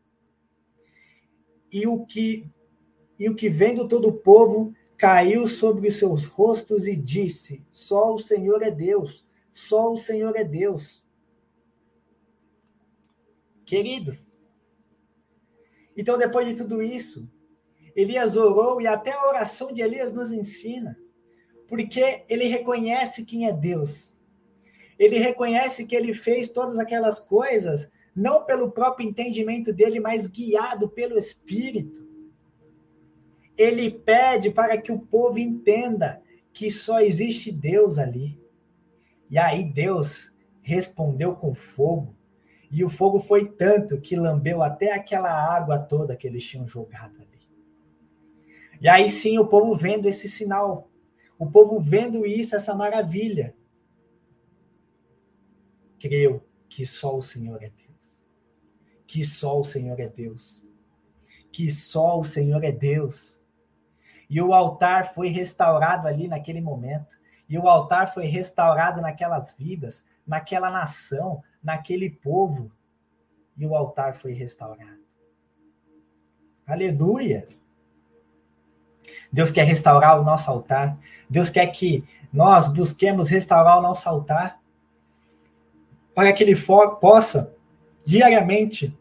[1.71, 2.49] E o que
[3.17, 8.13] e o que vendo todo o povo caiu sobre os seus rostos e disse: Só
[8.13, 11.03] o Senhor é Deus, só o Senhor é Deus.
[13.65, 14.31] Queridos,
[15.95, 17.29] então, depois de tudo isso,
[17.95, 20.97] Elias orou e até a oração de Elias nos ensina,
[21.67, 24.13] porque ele reconhece quem é Deus.
[24.99, 30.87] Ele reconhece que ele fez todas aquelas coisas não pelo próprio entendimento dele, mas guiado
[30.87, 32.07] pelo Espírito.
[33.57, 36.21] Ele pede para que o povo entenda
[36.53, 38.39] que só existe Deus ali.
[39.29, 42.15] E aí Deus respondeu com fogo
[42.71, 47.21] e o fogo foi tanto que lambeu até aquela água toda que eles tinham jogado
[47.21, 47.47] ali.
[48.81, 50.89] E aí sim o povo vendo esse sinal,
[51.37, 53.55] o povo vendo isso, essa maravilha,
[55.99, 57.84] creu que só o Senhor é Deus.
[59.15, 60.61] Que só o Senhor é Deus.
[61.49, 63.41] Que só o Senhor é Deus.
[64.29, 67.17] E o altar foi restaurado ali naquele momento.
[67.47, 72.69] E o altar foi restaurado naquelas vidas, naquela nação, naquele povo.
[73.57, 74.99] E o altar foi restaurado.
[76.67, 77.47] Aleluia!
[79.31, 80.99] Deus quer restaurar o nosso altar.
[81.29, 82.03] Deus quer que
[82.33, 84.59] nós busquemos restaurar o nosso altar
[86.13, 87.55] para que ele for, possa
[88.05, 88.93] diariamente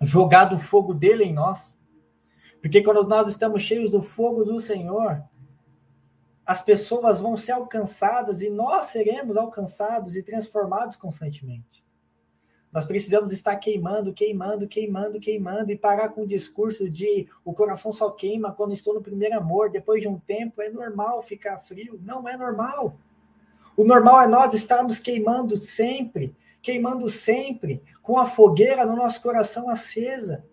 [0.00, 1.78] jogar do fogo dele em nós.
[2.60, 5.22] Porque quando nós estamos cheios do fogo do Senhor,
[6.44, 11.84] as pessoas vão ser alcançadas e nós seremos alcançados e transformados constantemente.
[12.72, 17.90] Nós precisamos estar queimando, queimando, queimando, queimando e parar com o discurso de o coração
[17.90, 21.98] só queima quando estou no primeiro amor, depois de um tempo é normal ficar frio.
[22.02, 22.98] Não é normal.
[23.76, 26.36] O normal é nós estarmos queimando sempre,
[26.66, 30.44] queimando sempre, com a fogueira no nosso coração acesa.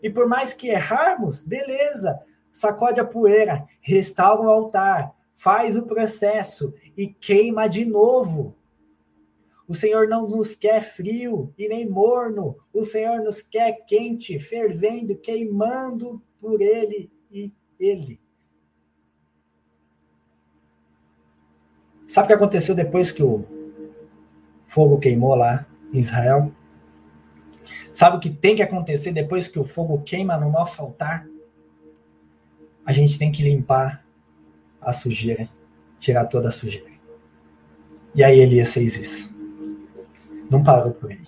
[0.00, 2.20] E por mais que errarmos, beleza,
[2.52, 8.56] sacode a poeira, restaura o altar, faz o processo e queima de novo.
[9.66, 12.56] O Senhor não nos quer frio e nem morno.
[12.72, 18.20] O Senhor nos quer quente, fervendo, queimando por Ele e Ele.
[22.06, 23.59] Sabe o que aconteceu depois que o
[24.70, 26.52] fogo queimou lá em Israel?
[27.92, 31.26] Sabe o que tem que acontecer depois que o fogo queima no nosso altar?
[32.86, 34.06] A gente tem que limpar
[34.80, 35.48] a sujeira,
[35.98, 36.88] tirar toda a sujeira.
[38.14, 39.36] E aí Elias fez isso.
[40.48, 41.20] Não parou por aí.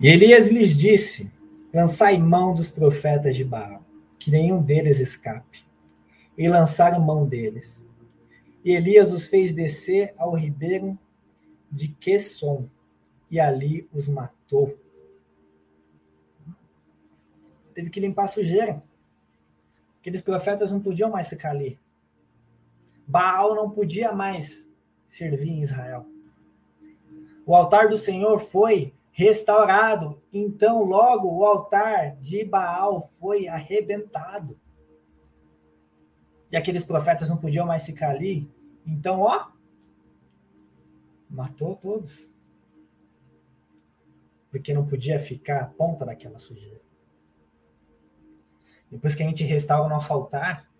[0.00, 1.32] E Elias lhes disse:
[1.72, 3.84] Lançai mão dos profetas de Baal,
[4.18, 5.64] que nenhum deles escape.
[6.36, 7.83] E lançaram mão deles.
[8.64, 10.98] E Elias os fez descer ao ribeiro
[11.70, 12.68] de Quesson,
[13.30, 14.78] e ali os matou.
[17.74, 18.82] Teve que limpar a sujeira.
[20.00, 21.78] Aqueles profetas não podiam mais ficar ali.
[23.06, 24.70] Baal não podia mais
[25.06, 26.06] servir em Israel.
[27.44, 34.58] O altar do Senhor foi restaurado, então logo o altar de Baal foi arrebentado.
[36.50, 38.50] E aqueles profetas não podiam mais ficar ali,
[38.86, 39.48] então, ó,
[41.28, 42.30] matou todos.
[44.50, 46.80] Porque não podia ficar a ponta daquela sujeira.
[48.90, 50.70] Depois que a gente restaura o nosso altar,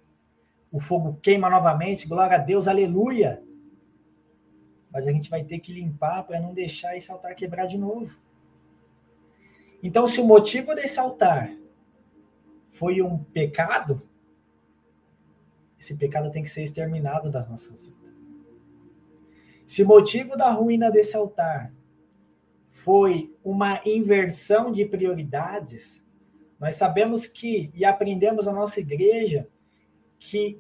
[0.71, 3.43] o fogo queima novamente, glória a Deus, aleluia
[4.95, 8.17] mas a gente vai ter que limpar para não deixar esse altar quebrar de novo.
[9.83, 11.51] Então, se o motivo desse altar
[12.71, 14.09] foi um pecado,
[15.85, 17.95] esse pecado tem que ser exterminado das nossas vidas.
[19.67, 21.73] Se o motivo da ruína desse altar
[22.71, 26.03] foi uma inversão de prioridades,
[26.59, 29.49] nós sabemos que, e aprendemos na nossa igreja,
[30.19, 30.59] que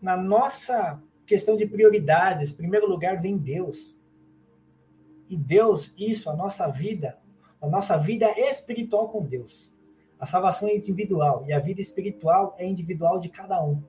[0.00, 2.50] na nossa questão de prioridades.
[2.50, 3.96] Em primeiro lugar vem Deus.
[5.28, 7.18] E Deus, isso, a nossa vida,
[7.60, 9.70] a nossa vida é espiritual com Deus.
[10.18, 13.82] A salvação é individual e a vida espiritual é individual de cada um.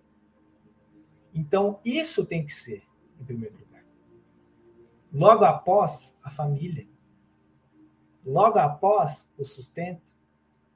[1.34, 2.84] Então, isso tem que ser
[3.20, 3.84] em primeiro lugar.
[5.14, 6.88] Logo após, a família.
[8.26, 10.14] Logo após, o sustento.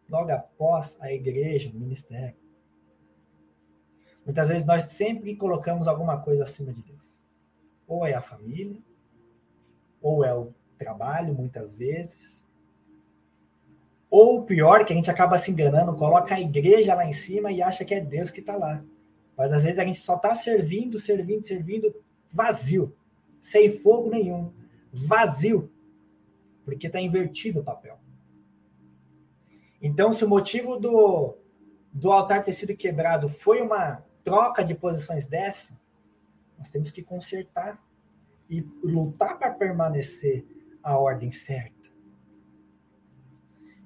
[0.10, 2.38] Logo após, a igreja, o ministério.
[4.26, 7.22] Muitas vezes nós sempre colocamos alguma coisa acima de Deus.
[7.88, 8.82] Ou é a família,
[10.02, 12.44] ou é o trabalho, muitas vezes.
[14.10, 17.62] Ou pior, que a gente acaba se enganando, coloca a igreja lá em cima e
[17.62, 18.84] acha que é Deus que está lá.
[19.38, 21.94] Mas às vezes a gente só está servindo, servindo, servindo,
[22.32, 22.96] vazio,
[23.40, 24.54] sem fogo nenhum,
[24.92, 25.72] vazio,
[26.64, 28.00] porque está invertido o papel.
[29.82, 31.38] Então, se o motivo do,
[31.92, 35.80] do altar ter sido quebrado foi uma troca de posições dessa,
[36.58, 37.80] nós temos que consertar
[38.50, 40.46] e lutar para permanecer
[40.82, 41.76] a ordem certa.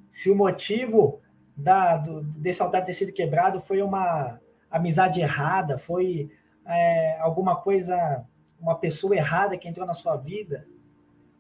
[0.10, 1.22] Se o motivo
[1.56, 4.40] da, do, desse altar ter sido quebrado foi uma
[4.70, 6.32] amizade errada, foi
[6.66, 8.26] é, alguma coisa,
[8.60, 10.68] uma pessoa errada que entrou na sua vida,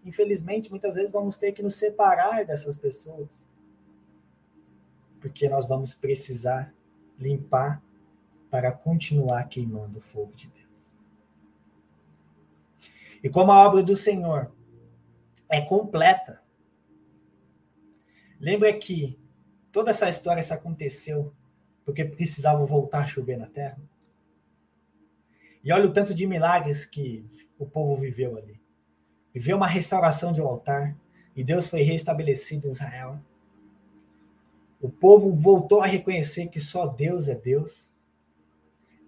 [0.03, 3.45] infelizmente, muitas vezes vamos ter que nos separar dessas pessoas.
[5.21, 6.73] Porque nós vamos precisar
[7.17, 7.81] limpar
[8.49, 10.97] para continuar queimando o fogo de Deus.
[13.21, 14.51] E como a obra do Senhor
[15.49, 16.41] é completa,
[18.39, 19.19] lembra que
[19.71, 21.33] toda essa história se aconteceu
[21.89, 23.79] porque precisava voltar a chover na terra?
[25.63, 27.25] E olha o tanto de milagres que
[27.57, 28.59] o povo viveu ali.
[29.33, 30.95] Viveu uma restauração de um altar
[31.35, 33.19] e Deus foi restabelecido em Israel.
[34.81, 37.89] O povo voltou a reconhecer que só Deus é Deus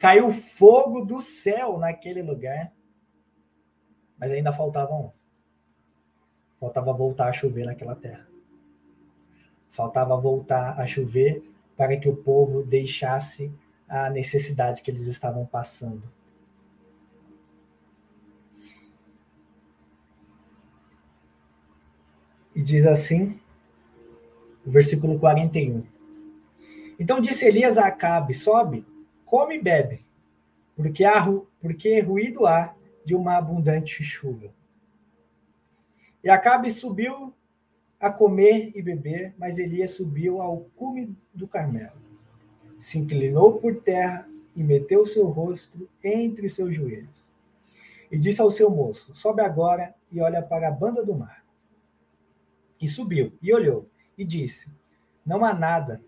[0.02, 2.74] Caiu fogo do céu naquele lugar.
[4.18, 5.12] Mas ainda faltava um.
[6.60, 8.28] Faltava voltar a chover naquela terra.
[9.70, 11.44] Faltava voltar a chover
[11.82, 13.52] para que o povo deixasse
[13.90, 16.04] a necessidade que eles estavam passando.
[22.54, 23.40] E diz assim,
[24.64, 25.84] versículo 41.
[27.00, 28.86] Então disse Elias a Acabe: Sobe,
[29.26, 30.06] come e bebe,
[30.76, 31.26] porque, há,
[31.60, 34.54] porque ruído há de uma abundante chuva.
[36.24, 37.34] E Acabe subiu
[38.02, 42.02] a comer e beber, mas Elias subiu ao cume do Carmelo.
[42.80, 47.30] Se inclinou por terra e meteu seu rosto entre os seus joelhos.
[48.12, 51.46] E disse ao seu moço: Sobe agora e olha para a banda do mar.
[52.82, 53.88] E subiu e olhou
[54.18, 54.68] e disse:
[55.24, 56.04] Não há nada.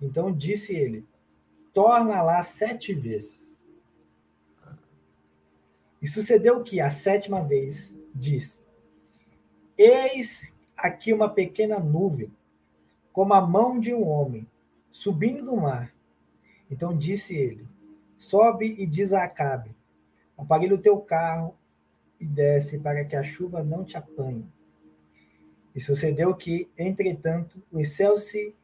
[0.00, 1.04] Então disse ele:
[1.74, 3.66] Torna lá sete vezes.
[6.00, 8.62] E sucedeu que, a sétima vez, disse:
[9.76, 12.30] Eis aqui uma pequena nuvem,
[13.12, 14.46] como a mão de um homem,
[14.90, 15.94] subindo do mar.
[16.70, 17.66] Então disse ele:
[18.16, 19.74] Sobe e diz a Acabe:
[20.36, 21.54] o teu carro
[22.20, 24.46] e desce para que a chuva não te apanhe.
[25.74, 28.54] E sucedeu que, entretanto, os céus se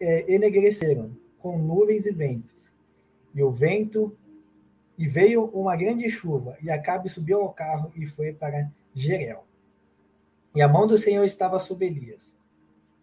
[0.00, 2.72] é, enegreceram com nuvens e ventos.
[3.34, 4.16] E o vento
[4.96, 9.44] e veio uma grande chuva, e Acabe subiu ao carro e foi para Jerel.
[10.54, 12.36] E a mão do Senhor estava sobre Elias,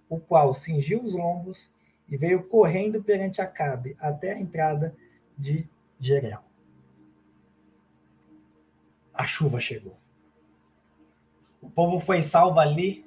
[0.09, 1.71] o qual cingiu os lombos
[2.09, 4.95] e veio correndo perante Acabe até a entrada
[5.37, 5.67] de
[5.99, 6.43] Jerel.
[9.13, 9.97] A chuva chegou.
[11.61, 13.05] O povo foi salvo ali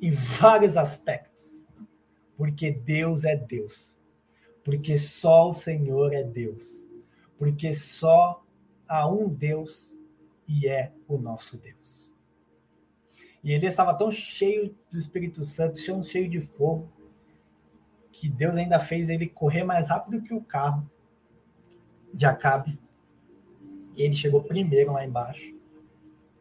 [0.00, 1.62] em vários aspectos.
[2.36, 3.96] Porque Deus é Deus.
[4.64, 6.84] Porque só o Senhor é Deus.
[7.38, 8.44] Porque só
[8.88, 9.94] há um Deus
[10.48, 12.05] e é o nosso Deus.
[13.46, 16.90] E ele estava tão cheio do Espírito Santo, tão cheio de fogo,
[18.10, 20.90] que Deus ainda fez ele correr mais rápido que o carro
[22.12, 22.76] de Acabe.
[23.94, 25.54] E ele chegou primeiro lá embaixo,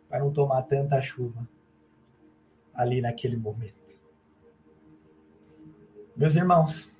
[0.09, 1.47] para não tomar tanta chuva
[2.73, 3.95] ali naquele momento.
[6.17, 6.91] Meus irmãos,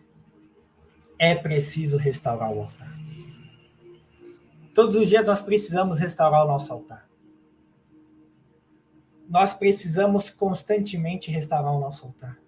[1.18, 2.95] é preciso restaurar o altar.
[4.72, 7.10] Todos os dias nós precisamos restaurar o nosso altar
[9.30, 12.39] nós precisamos constantemente restaurar o nosso altar.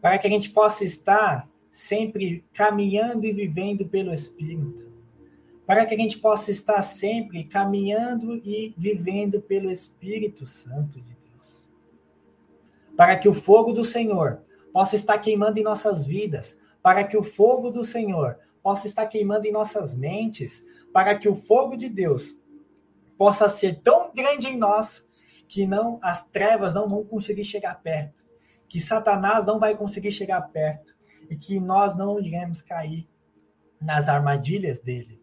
[0.00, 4.90] Para que a gente possa estar sempre caminhando e vivendo pelo Espírito.
[5.66, 11.70] Para que a gente possa estar sempre caminhando e vivendo pelo Espírito Santo de Deus.
[12.96, 14.42] Para que o fogo do Senhor
[14.72, 16.58] possa estar queimando em nossas vidas.
[16.82, 20.64] Para que o fogo do Senhor possa estar queimando em nossas mentes.
[20.92, 22.36] Para que o fogo de Deus
[23.20, 25.06] possa ser tão grande em nós
[25.46, 28.24] que não as trevas não vão conseguir chegar perto,
[28.66, 30.96] que Satanás não vai conseguir chegar perto
[31.28, 33.06] e que nós não iremos cair
[33.78, 35.20] nas armadilhas dele.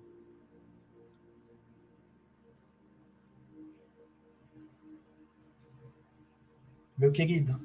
[6.95, 7.59] Meu querido,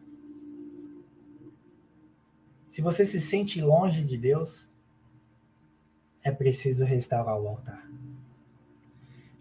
[2.70, 4.66] se você se sente longe de Deus,
[6.24, 7.91] é preciso restaurar o altar.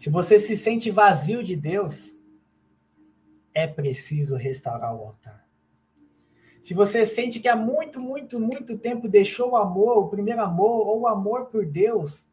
[0.02, 2.18] Se você se sente vazio de Deus,
[3.54, 5.46] é preciso restaurar o altar.
[6.60, 10.88] Se você sente que há muito, muito, muito tempo deixou o amor, o primeiro amor,
[10.88, 12.28] ou o amor por Deus,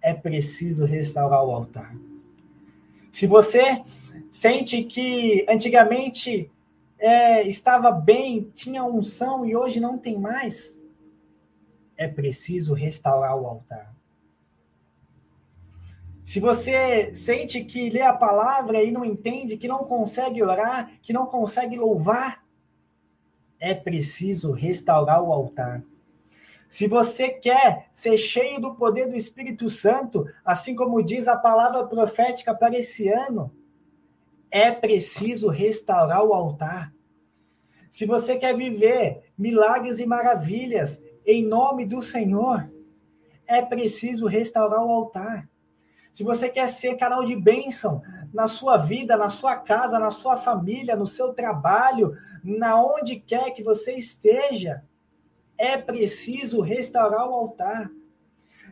[0.00, 1.94] é preciso restaurar o altar.
[3.12, 3.84] Se você
[4.30, 6.50] sente que antigamente
[6.98, 10.80] é, estava bem, tinha unção e hoje não tem mais,
[11.98, 13.94] é preciso restaurar o altar.
[16.24, 21.12] Se você sente que lê a palavra e não entende, que não consegue orar, que
[21.12, 22.44] não consegue louvar,
[23.58, 25.82] é preciso restaurar o altar.
[26.68, 31.84] Se você quer ser cheio do poder do Espírito Santo, assim como diz a palavra
[31.86, 33.52] profética para esse ano,
[34.50, 36.94] é preciso restaurar o altar.
[37.90, 42.70] Se você quer viver milagres e maravilhas em nome do Senhor,
[43.46, 45.51] é preciso restaurar o altar
[46.12, 48.02] se você quer ser canal de bênção
[48.32, 52.12] na sua vida, na sua casa, na sua família, no seu trabalho,
[52.44, 54.84] na onde quer que você esteja,
[55.56, 57.90] é preciso restaurar o altar.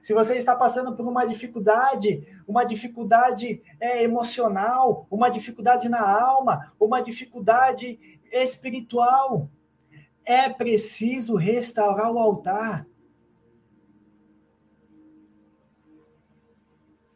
[0.02, 6.72] Se você está passando por uma dificuldade, uma dificuldade é, emocional, uma dificuldade na alma,
[6.80, 7.98] uma dificuldade
[8.32, 9.48] espiritual,
[10.24, 12.86] é preciso restaurar o altar.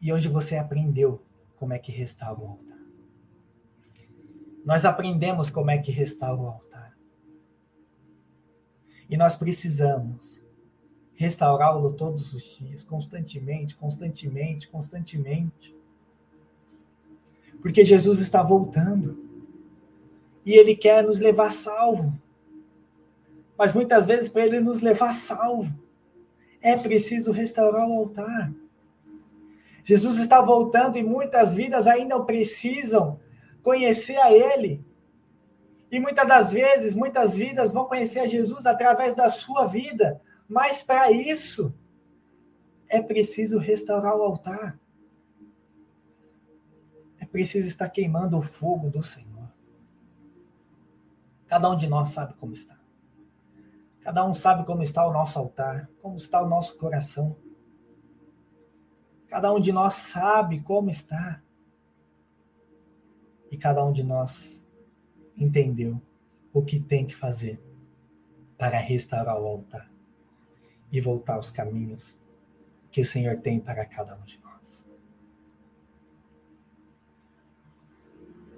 [0.05, 1.25] E hoje você aprendeu
[1.57, 2.79] como é que restaura o altar.
[4.63, 6.95] Nós aprendemos como é que restaura o altar.
[9.09, 10.45] E nós precisamos
[11.15, 15.75] restaurá-lo todos os dias, constantemente, constantemente, constantemente.
[17.63, 19.19] Porque Jesus está voltando.
[20.45, 22.13] E ele quer nos levar salvo.
[23.57, 25.73] Mas muitas vezes, para ele nos levar salvo,
[26.61, 28.53] é preciso restaurar o altar.
[29.85, 33.21] Jesus está voltando e muitas vidas ainda precisam
[33.63, 34.85] conhecer a Ele.
[35.91, 40.83] E muitas das vezes, muitas vidas vão conhecer a Jesus através da sua vida, mas
[40.83, 41.73] para isso
[42.89, 44.79] é preciso restaurar o altar.
[47.21, 49.49] É preciso estar queimando o fogo do Senhor.
[51.47, 52.77] Cada um de nós sabe como está.
[54.01, 57.37] Cada um sabe como está o nosso altar, como está o nosso coração.
[59.35, 61.43] Cada um de nós sabe como está.
[63.51, 64.65] E cada um de nós
[65.37, 66.01] entendeu
[66.53, 67.61] o que tem que fazer
[68.57, 69.91] para restaurar o altar
[70.93, 72.17] e voltar aos caminhos
[72.93, 74.89] que o Senhor tem para cada um de nós.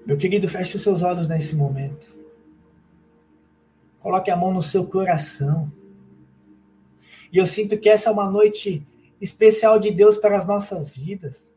[0.05, 2.14] Meu querido, feche os seus olhos nesse momento.
[3.99, 5.72] Coloque a mão no seu coração.
[7.33, 8.87] E eu sinto que essa é uma noite
[9.21, 11.55] especial de Deus para as nossas vidas.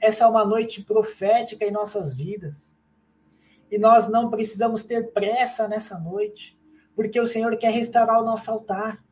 [0.00, 2.72] Essa é uma noite profética em nossas vidas.
[3.70, 6.58] E nós não precisamos ter pressa nessa noite,
[6.94, 9.02] porque o Senhor quer restaurar o nosso altar.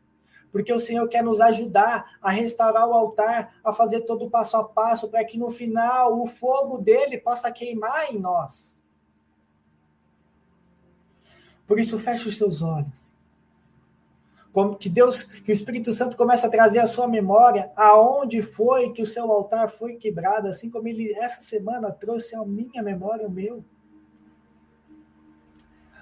[0.53, 4.57] Porque o Senhor quer nos ajudar a restaurar o altar, a fazer todo o passo
[4.57, 8.83] a passo, para que no final o fogo dele possa queimar em nós.
[11.69, 13.10] Por isso, feche os seus olhos
[14.53, 18.91] como que Deus, que o Espírito Santo começa a trazer à sua memória aonde foi
[18.91, 23.27] que o seu altar foi quebrado, assim como ele essa semana trouxe à minha memória
[23.27, 23.65] o meu.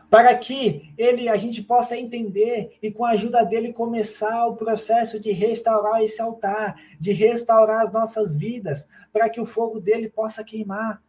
[0.09, 5.20] Para que ele a gente possa entender e com a ajuda dele começar o processo
[5.20, 10.42] de restaurar esse altar, de restaurar as nossas vidas, para que o fogo dele possa
[10.42, 11.03] queimar.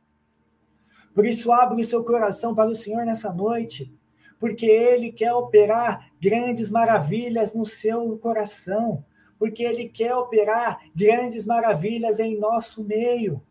[1.15, 3.97] Por isso abre o seu coração para o Senhor nessa noite
[4.39, 9.05] porque Ele quer operar grandes maravilhas no seu coração,
[9.37, 13.43] porque Ele quer operar grandes maravilhas em nosso meio.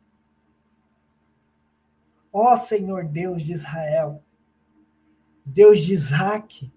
[2.33, 4.23] Ó Senhor Deus de Israel,
[5.45, 6.73] Deus de Isaac,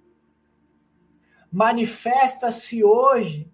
[1.51, 3.51] manifesta-se hoje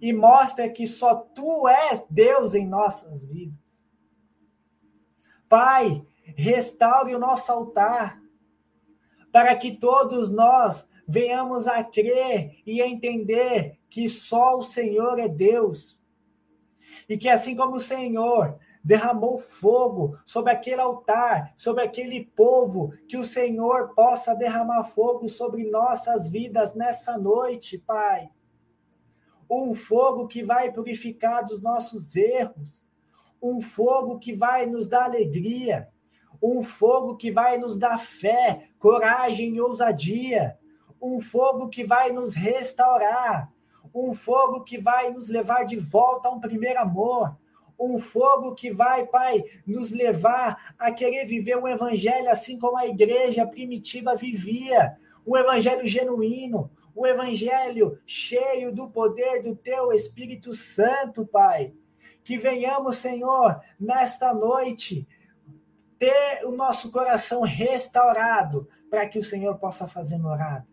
[0.00, 3.88] e mostra que só Tu és Deus em nossas vidas.
[5.48, 6.04] Pai,
[6.36, 8.21] restaure o nosso altar,
[9.32, 15.26] para que todos nós venhamos a crer e a entender que só o Senhor é
[15.26, 15.98] Deus.
[17.08, 23.16] E que assim como o Senhor derramou fogo sobre aquele altar, sobre aquele povo, que
[23.16, 28.28] o Senhor possa derramar fogo sobre nossas vidas nessa noite, Pai.
[29.50, 32.82] Um fogo que vai purificar dos nossos erros,
[33.40, 35.88] um fogo que vai nos dar alegria,
[36.42, 40.58] um fogo que vai nos dar fé, coragem e ousadia,
[41.00, 43.52] um fogo que vai nos restaurar,
[43.94, 47.36] um fogo que vai nos levar de volta a um primeiro amor,
[47.78, 52.86] um fogo que vai, Pai, nos levar a querer viver um evangelho assim como a
[52.86, 61.24] igreja primitiva vivia, um evangelho genuíno, um evangelho cheio do poder do teu Espírito Santo,
[61.26, 61.72] Pai.
[62.24, 65.08] Que venhamos, Senhor, nesta noite
[66.02, 70.66] ter o nosso coração restaurado para que o Senhor possa fazer morada,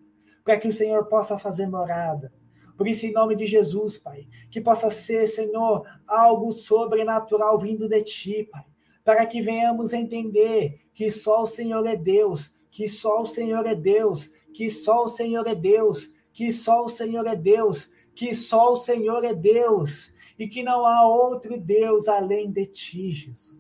[0.44, 2.34] para que o Senhor possa fazer morada.
[2.76, 8.02] Por isso, em nome de Jesus, Pai, que possa ser, Senhor, algo sobrenatural vindo de
[8.02, 8.66] Ti, Pai,
[9.06, 13.76] para que venhamos entender que só o Senhor é Deus, que só o Senhor é
[13.76, 18.74] Deus, que só o Senhor é Deus, que só o Senhor é Deus, que só
[18.74, 23.59] o Senhor é Deus, e que não há outro Deus além de Ti, Jesus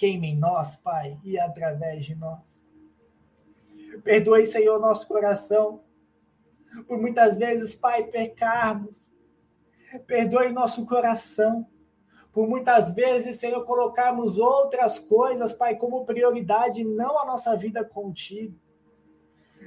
[0.00, 2.72] queime em nós, Pai, e através de nós.
[4.02, 5.82] Perdoe, Senhor, nosso coração,
[6.88, 9.12] por muitas vezes, Pai, pecarmos.
[10.06, 11.68] Perdoe nosso coração,
[12.32, 18.58] por muitas vezes, Senhor, colocarmos outras coisas, Pai, como prioridade, não a nossa vida contigo.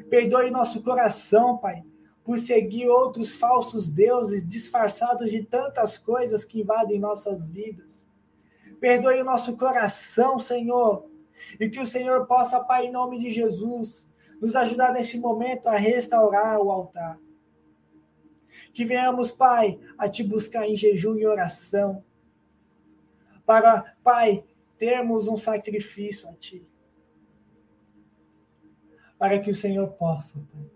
[0.09, 1.83] Perdoe nosso coração, Pai,
[2.23, 8.02] por seguir outros falsos deuses disfarçados de tantas coisas que invadem nossas vidas.
[8.83, 11.09] Perdoe o nosso coração, Senhor.
[11.57, 14.05] E que o Senhor possa, Pai, em nome de Jesus,
[14.41, 17.17] nos ajudar nesse momento a restaurar o altar.
[18.73, 22.03] Que venhamos, Pai, a te buscar em jejum e oração.
[23.45, 24.43] Para, Pai,
[24.77, 26.67] termos um sacrifício a ti.
[29.17, 30.69] Para que o Senhor possa, Pai,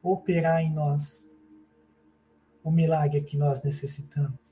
[0.00, 1.28] operar em nós
[2.62, 4.45] o milagre que nós necessitamos.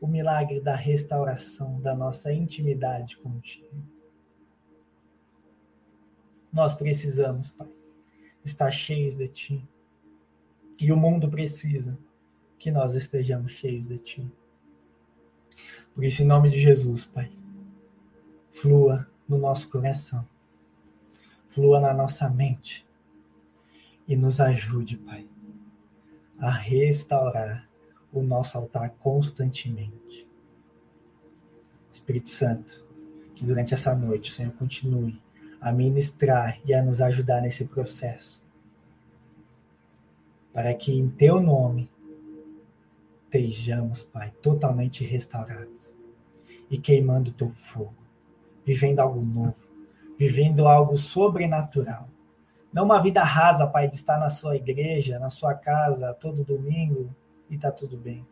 [0.00, 3.82] O milagre da restauração da nossa intimidade contigo.
[6.52, 7.68] Nós precisamos, Pai,
[8.44, 9.68] estar cheios de Ti.
[10.78, 11.98] E o mundo precisa
[12.58, 14.32] que nós estejamos cheios de Ti.
[15.94, 17.32] Por isso, em nome de Jesus, Pai,
[18.50, 20.26] flua no nosso coração,
[21.48, 22.86] flua na nossa mente
[24.06, 25.26] e nos ajude, Pai,
[26.38, 27.68] a restaurar
[28.14, 30.26] o nosso altar constantemente.
[31.92, 32.84] Espírito Santo,
[33.34, 35.20] que durante essa noite o Senhor continue
[35.60, 38.42] a ministrar e a nos ajudar nesse processo,
[40.52, 41.90] para que em Teu nome
[43.24, 45.94] estejamos, Pai, totalmente restaurados
[46.70, 47.94] e queimando Teu fogo,
[48.64, 49.56] vivendo algo novo,
[50.16, 52.08] vivendo algo sobrenatural
[52.74, 57.14] não uma vida rasa, Pai, de estar na sua igreja, na sua casa, todo domingo
[57.54, 58.26] e tá tudo bem.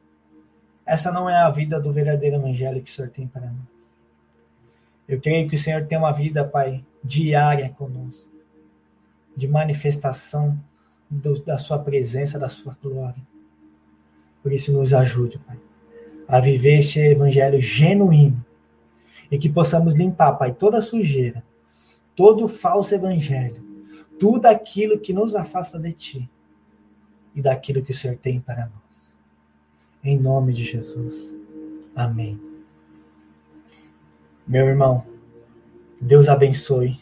[0.84, 3.96] Essa não é a vida do verdadeiro evangelho que o Senhor tem para nós.
[5.08, 8.30] Eu creio que o Senhor tem uma vida, Pai, diária conosco,
[9.36, 10.58] de manifestação
[11.08, 13.22] do, da Sua presença, da Sua glória.
[14.42, 15.58] Por isso, nos ajude, Pai,
[16.26, 18.44] a viver este evangelho genuíno
[19.30, 21.44] e que possamos limpar, Pai, toda sujeira,
[22.16, 23.72] todo falso evangelho
[24.22, 26.30] tudo aquilo que nos afasta de ti
[27.34, 28.82] e daquilo que o Senhor tem para nós.
[30.05, 31.38] Em nome de Jesus.
[31.94, 32.40] Amém.
[34.46, 35.07] Meu irmão,
[36.00, 37.00] Deus abençoe.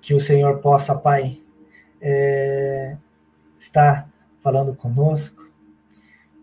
[0.00, 1.38] Que o Senhor possa, Pai,
[2.00, 2.96] é,
[3.58, 5.48] estar falando conosco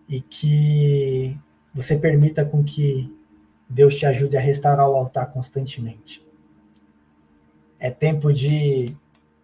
[0.08, 1.36] e que
[1.74, 3.14] você permita com que
[3.68, 6.26] Deus te ajude a restaurar o altar constantemente.
[7.80, 8.96] É tempo de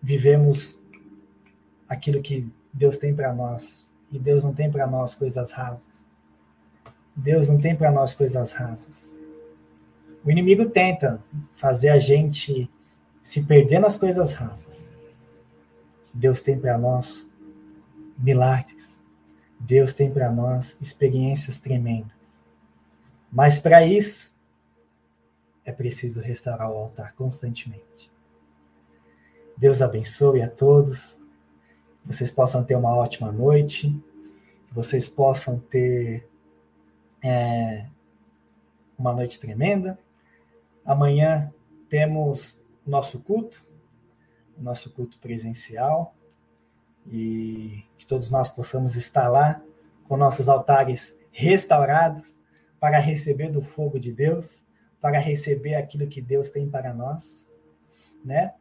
[0.02, 0.80] vivemos
[1.90, 3.85] aquilo que Deus tem para nós.
[4.12, 6.06] E Deus não tem para nós coisas rasas.
[7.16, 9.16] Deus não tem para nós coisas rasas.
[10.24, 11.22] O inimigo tenta
[11.56, 12.70] fazer a gente
[13.22, 14.94] se perder nas coisas rasas.
[16.14, 17.30] Deus tem para nós
[18.18, 19.04] milagres.
[19.60, 22.44] Deus tem para nós experiências tremendas.
[23.32, 24.34] Mas para isso,
[25.64, 28.12] é preciso restaurar o altar constantemente.
[29.58, 31.20] Deus abençoe a todos.
[32.06, 33.94] Vocês possam ter uma ótima noite.
[34.72, 36.30] Vocês possam ter
[37.24, 37.88] é,
[38.98, 39.98] uma noite tremenda.
[40.86, 41.52] Amanhã
[41.90, 43.66] temos nosso culto,
[44.58, 46.14] nosso culto presencial.
[47.08, 49.62] E que todos nós possamos estar lá
[50.08, 52.38] com nossos altares restaurados
[52.80, 54.64] para receber do fogo de Deus,
[55.02, 57.50] para receber aquilo que Deus tem para nós,
[58.24, 58.54] né?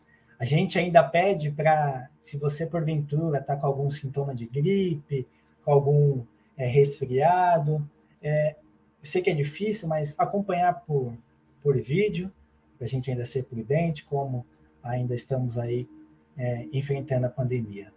[0.45, 5.26] A gente ainda pede para, se você porventura está com algum sintoma de gripe,
[5.64, 6.22] com algum
[6.55, 7.82] é, resfriado,
[8.20, 11.16] é, eu sei que é difícil, mas acompanhar por,
[11.62, 12.30] por vídeo,
[12.76, 14.45] para a gente ainda ser prudente, como
[14.82, 15.88] ainda estamos aí
[16.36, 17.90] é, enfrentando a pandemia.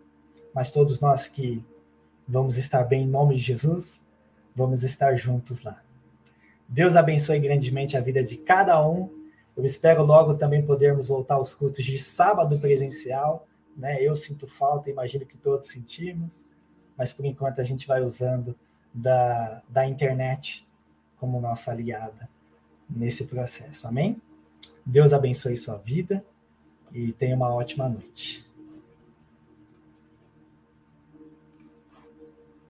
[0.54, 1.62] Mas todos nós que
[2.26, 4.02] vamos estar bem em nome de Jesus,
[4.56, 5.84] vamos estar juntos lá.
[6.66, 9.10] Deus abençoe grandemente a vida de cada um
[9.58, 13.48] eu espero logo também podermos voltar aos cultos de sábado presencial.
[13.76, 14.02] Né?
[14.02, 16.46] Eu sinto falta, imagino que todos sentimos,
[16.96, 18.56] mas por enquanto a gente vai usando
[18.94, 20.68] da, da internet
[21.18, 22.30] como nossa aliada
[22.88, 23.88] nesse processo.
[23.88, 24.22] Amém?
[24.86, 26.24] Deus abençoe sua vida
[26.94, 28.47] e tenha uma ótima noite.